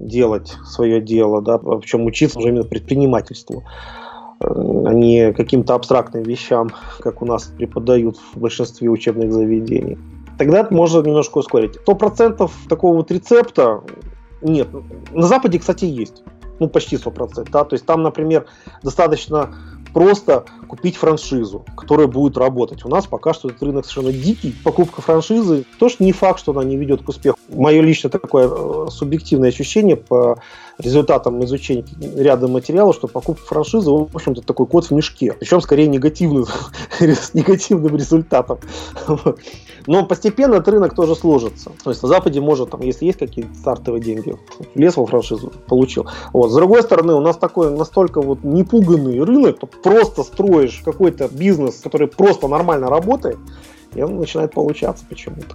делать 0.00 0.56
свое 0.66 1.00
дело, 1.00 1.40
да, 1.40 1.58
причем 1.58 2.04
учиться 2.04 2.38
уже 2.38 2.48
именно 2.48 2.64
предпринимательству 2.64 3.62
а 4.40 4.92
не 4.92 5.32
каким-то 5.32 5.74
абстрактным 5.74 6.24
вещам, 6.24 6.70
как 6.98 7.22
у 7.22 7.24
нас 7.24 7.44
преподают 7.44 8.16
в 8.34 8.38
большинстве 8.38 8.90
учебных 8.90 9.32
заведений 9.32 9.96
тогда 10.38 10.66
можно 10.70 11.00
немножко 11.00 11.38
ускорить. 11.38 11.74
Сто 11.82 11.94
процентов 11.94 12.52
такого 12.68 12.96
вот 12.96 13.10
рецепта 13.10 13.82
нет. 14.42 14.68
На 15.12 15.26
Западе, 15.26 15.58
кстати, 15.58 15.84
есть. 15.84 16.22
Ну, 16.60 16.68
почти 16.68 16.96
сто 16.96 17.10
процентов. 17.10 17.52
Да? 17.52 17.64
То 17.64 17.74
есть 17.74 17.84
там, 17.86 18.02
например, 18.02 18.46
достаточно 18.82 19.54
просто 19.94 20.44
купить 20.68 20.96
франшизу, 20.96 21.64
которая 21.76 22.08
будет 22.08 22.36
работать. 22.36 22.84
У 22.84 22.88
нас 22.88 23.06
пока 23.06 23.32
что 23.32 23.48
этот 23.48 23.62
рынок 23.62 23.86
совершенно 23.86 24.12
дикий. 24.12 24.54
Покупка 24.64 25.00
франшизы 25.00 25.64
тоже 25.78 25.96
не 26.00 26.12
факт, 26.12 26.40
что 26.40 26.52
она 26.52 26.64
не 26.64 26.76
ведет 26.76 27.02
к 27.02 27.08
успеху. 27.08 27.38
Мое 27.48 27.80
личное 27.80 28.10
такое 28.10 28.48
э, 28.50 28.86
субъективное 28.90 29.48
ощущение 29.50 29.96
по 29.96 30.40
результатам 30.78 31.42
изучения 31.44 31.84
ряда 32.16 32.48
материалов, 32.48 32.96
что 32.96 33.06
покупка 33.06 33.46
франшизы, 33.46 33.90
в 33.90 34.14
общем-то, 34.14 34.42
такой 34.42 34.66
код 34.66 34.86
в 34.86 34.90
мешке. 34.90 35.32
Причем 35.38 35.60
скорее 35.60 35.86
негативный, 35.86 36.44
негативным 37.32 37.96
результатом. 37.96 38.58
Но 39.86 40.06
постепенно 40.06 40.56
этот 40.56 40.68
рынок 40.68 40.94
тоже 40.94 41.14
сложится. 41.14 41.70
То 41.82 41.90
есть 41.90 42.02
на 42.02 42.08
Западе 42.08 42.40
может, 42.40 42.70
там, 42.70 42.80
если 42.82 43.06
есть 43.06 43.18
какие-то 43.18 43.54
стартовые 43.54 44.02
деньги, 44.02 44.36
влез 44.74 44.96
во 44.96 45.06
франшизу, 45.06 45.52
получил. 45.66 46.06
Вот. 46.32 46.50
С 46.50 46.54
другой 46.54 46.82
стороны, 46.82 47.14
у 47.14 47.20
нас 47.20 47.36
такой 47.36 47.70
настолько 47.70 48.22
вот 48.22 48.42
непуганный 48.42 49.22
рынок, 49.22 49.58
просто 49.82 50.22
строишь 50.22 50.82
какой-то 50.84 51.28
бизнес, 51.28 51.80
который 51.80 52.08
просто 52.08 52.48
нормально 52.48 52.88
работает, 52.88 53.38
и 53.94 54.02
он 54.02 54.16
начинает 54.16 54.52
получаться 54.52 55.04
почему-то. 55.08 55.54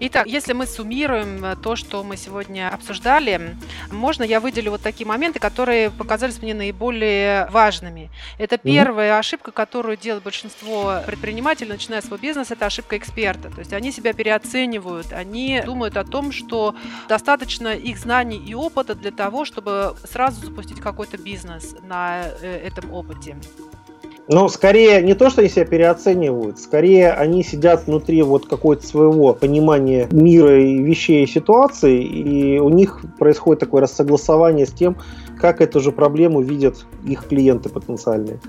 Итак, 0.00 0.26
если 0.26 0.52
мы 0.52 0.66
суммируем 0.66 1.44
э, 1.44 1.56
то, 1.56 1.76
что 1.76 2.02
мы 2.02 2.16
сегодня 2.16 2.68
обсуждали, 2.68 3.56
можно 3.92 4.24
я 4.24 4.40
выделю 4.40 4.72
вот 4.72 4.82
такие 4.82 5.06
моменты, 5.06 5.38
которые 5.38 5.90
показались 5.90 6.42
мне 6.42 6.52
наиболее 6.52 7.46
важными. 7.50 8.10
Это 8.38 8.58
первая 8.58 9.18
ошибка, 9.18 9.52
которую 9.52 9.96
делает 9.96 10.24
большинство 10.24 11.00
предпринимателей, 11.06 11.70
начиная 11.70 12.02
свой 12.02 12.18
бизнес, 12.18 12.50
это 12.50 12.66
ошибка 12.66 12.96
эксперта. 12.96 13.50
То 13.50 13.60
есть 13.60 13.72
они 13.72 13.92
себя 13.92 14.12
переоценивают, 14.12 15.12
они 15.12 15.62
думают 15.64 15.96
о 15.96 16.04
том, 16.04 16.32
что 16.32 16.74
достаточно 17.08 17.68
их 17.68 17.96
знаний 17.98 18.38
и 18.44 18.54
опыта 18.54 18.94
для 18.96 19.12
того, 19.12 19.44
чтобы 19.44 19.96
сразу 20.04 20.44
запустить 20.44 20.80
какой-то 20.80 21.18
бизнес 21.18 21.76
на 21.82 22.24
э, 22.42 22.66
этом 22.66 22.92
опыте. 22.92 23.36
Ну, 24.26 24.48
скорее 24.48 25.02
не 25.02 25.14
то, 25.14 25.28
что 25.28 25.42
они 25.42 25.50
себя 25.50 25.66
переоценивают, 25.66 26.58
скорее 26.58 27.12
они 27.12 27.42
сидят 27.42 27.86
внутри 27.86 28.22
вот 28.22 28.46
какого-то 28.46 28.86
своего 28.86 29.34
понимания 29.34 30.08
мира 30.10 30.58
и 30.62 30.78
вещей 30.78 31.24
и 31.24 31.26
ситуаций, 31.26 32.02
и 32.02 32.58
у 32.58 32.70
них 32.70 33.04
происходит 33.18 33.60
такое 33.60 33.82
рассогласование 33.82 34.64
с 34.64 34.72
тем, 34.72 34.96
как 35.38 35.60
эту 35.60 35.80
же 35.80 35.92
проблему 35.92 36.40
видят 36.40 36.86
их 37.04 37.26
клиенты 37.28 37.68
потенциальные. 37.68 38.40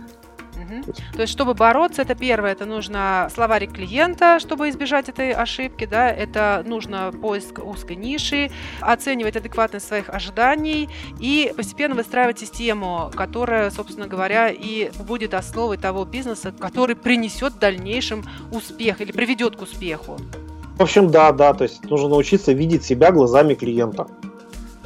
То 1.14 1.22
есть, 1.22 1.34
чтобы 1.34 1.54
бороться, 1.54 2.02
это 2.02 2.16
первое, 2.16 2.52
это 2.52 2.66
нужно 2.66 3.30
словарик 3.34 3.74
клиента, 3.74 4.40
чтобы 4.40 4.70
избежать 4.70 5.10
этой 5.10 5.32
ошибки, 5.32 5.86
да, 5.86 6.10
это 6.10 6.64
нужно 6.66 7.12
поиск 7.12 7.60
узкой 7.64 7.96
ниши, 7.96 8.52
оценивать 8.82 9.36
адекватность 9.36 9.88
своих 9.88 10.10
ожиданий 10.10 10.90
и 11.20 11.54
постепенно 11.56 11.96
выстраивать 11.96 12.40
систему, 12.40 13.12
которая, 13.16 13.70
собственно 13.72 14.08
говоря, 14.08 14.50
и 14.50 14.92
будет 15.08 15.34
основой 15.34 15.78
того 15.78 16.06
бизнеса, 16.06 16.54
который 16.58 16.96
принесет 16.96 17.54
в 17.54 17.60
дальнейшем 17.60 18.24
успех 18.52 19.02
или 19.02 19.12
приведет 19.12 19.56
к 19.56 19.62
успеху. 19.62 20.18
В 20.78 20.82
общем, 20.82 21.10
да, 21.10 21.32
да, 21.32 21.54
то 21.54 21.64
есть 21.64 21.84
нужно 21.90 22.10
научиться 22.10 22.52
видеть 22.52 22.84
себя 22.84 23.12
глазами 23.12 23.54
клиента 23.54 24.08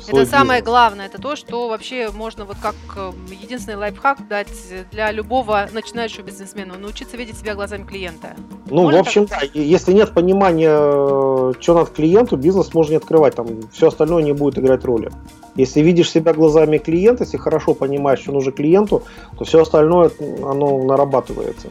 Это 0.08 0.26
самое 0.26 0.62
главное, 0.62 1.06
это 1.06 1.22
то, 1.22 1.36
что 1.36 1.68
вообще 1.68 2.10
можно 2.14 2.46
вот 2.46 2.58
как 2.62 2.76
эм, 2.98 3.16
единственный 3.32 3.76
лайфхак 3.76 4.28
дать 4.28 4.48
для 4.92 5.12
любого 5.12 5.70
начинающего 5.72 6.24
бизнесмена, 6.24 6.78
научиться 6.78 7.18
видеть 7.18 7.38
себя 7.38 7.56
глазами 7.56 7.84
клиента. 7.84 8.36
Ну, 8.70 8.84
можно 8.84 8.98
в 8.98 9.02
общем, 9.02 9.28
так? 9.28 9.40
да, 9.42 9.48
если 9.54 9.94
нет 9.94 10.14
понимания, 10.14 10.70
э, 10.72 11.54
что 11.60 11.74
надо 11.74 11.92
клиенту, 11.92 12.38
бизнес 12.38 12.74
можно 12.74 12.92
не 12.92 12.98
открывать, 12.98 13.36
там 13.36 13.48
все 13.72 13.88
остальное 13.88 14.24
не 14.24 14.34
будет 14.34 14.58
играть 14.60 14.84
роли. 14.86 15.12
Если 15.56 15.82
видишь 15.82 16.12
себя 16.12 16.34
глазами 16.34 16.78
клиента, 16.78 17.24
если 17.24 17.38
хорошо 17.38 17.74
понимаешь, 17.74 18.20
что 18.20 18.32
нужно 18.32 18.52
клиенту, 18.52 19.04
то 19.38 19.46
все 19.46 19.62
остальное, 19.62 20.12
оно 20.44 20.84
нарабатывается. 20.84 21.70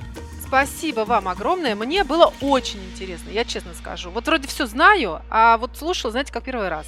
Спасибо 0.48 1.00
вам 1.00 1.28
огромное. 1.28 1.74
Мне 1.74 2.04
было 2.04 2.32
очень 2.40 2.80
интересно, 2.82 3.28
я 3.28 3.44
честно 3.44 3.74
скажу. 3.74 4.08
Вот 4.08 4.26
вроде 4.26 4.48
все 4.48 4.64
знаю, 4.64 5.20
а 5.28 5.58
вот 5.58 5.76
слушал, 5.76 6.10
знаете, 6.10 6.32
как 6.32 6.44
первый 6.44 6.70
раз. 6.70 6.86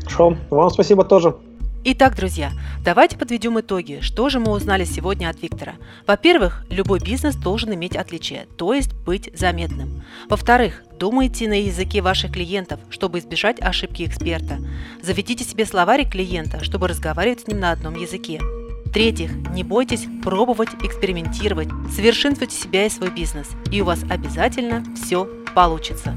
Хорошо, 0.00 0.34
вам 0.48 0.70
спасибо 0.70 1.04
тоже. 1.04 1.36
Итак, 1.84 2.16
друзья, 2.16 2.52
давайте 2.82 3.18
подведем 3.18 3.60
итоги. 3.60 3.98
Что 4.00 4.30
же 4.30 4.40
мы 4.40 4.52
узнали 4.52 4.84
сегодня 4.84 5.28
от 5.28 5.42
Виктора? 5.42 5.74
Во-первых, 6.06 6.64
любой 6.70 7.00
бизнес 7.00 7.36
должен 7.36 7.74
иметь 7.74 7.96
отличие, 7.96 8.46
то 8.56 8.72
есть 8.72 8.94
быть 8.94 9.30
заметным. 9.38 10.02
Во-вторых, 10.30 10.82
думайте 10.98 11.46
на 11.48 11.60
языке 11.60 12.00
ваших 12.00 12.32
клиентов, 12.32 12.80
чтобы 12.88 13.18
избежать 13.18 13.60
ошибки 13.60 14.04
эксперта. 14.04 14.56
Заведите 15.02 15.44
себе 15.44 15.66
словарик 15.66 16.12
клиента, 16.12 16.64
чтобы 16.64 16.88
разговаривать 16.88 17.40
с 17.40 17.46
ним 17.46 17.60
на 17.60 17.72
одном 17.72 17.94
языке. 17.96 18.40
В-третьих, 18.92 19.30
не 19.54 19.64
бойтесь 19.64 20.06
пробовать, 20.22 20.68
экспериментировать, 20.82 21.68
совершенствуйте 21.96 22.54
себя 22.54 22.84
и 22.84 22.90
свой 22.90 23.08
бизнес, 23.08 23.46
и 23.70 23.80
у 23.80 23.86
вас 23.86 24.00
обязательно 24.10 24.84
все 25.02 25.24
получится. 25.54 26.14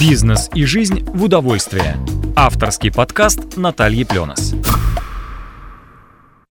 Бизнес 0.00 0.50
и 0.54 0.64
жизнь 0.64 1.04
в 1.04 1.22
удовольствие. 1.22 1.98
Авторский 2.34 2.90
подкаст 2.90 3.56
Натальи 3.56 4.02
Пленос. 4.02 4.56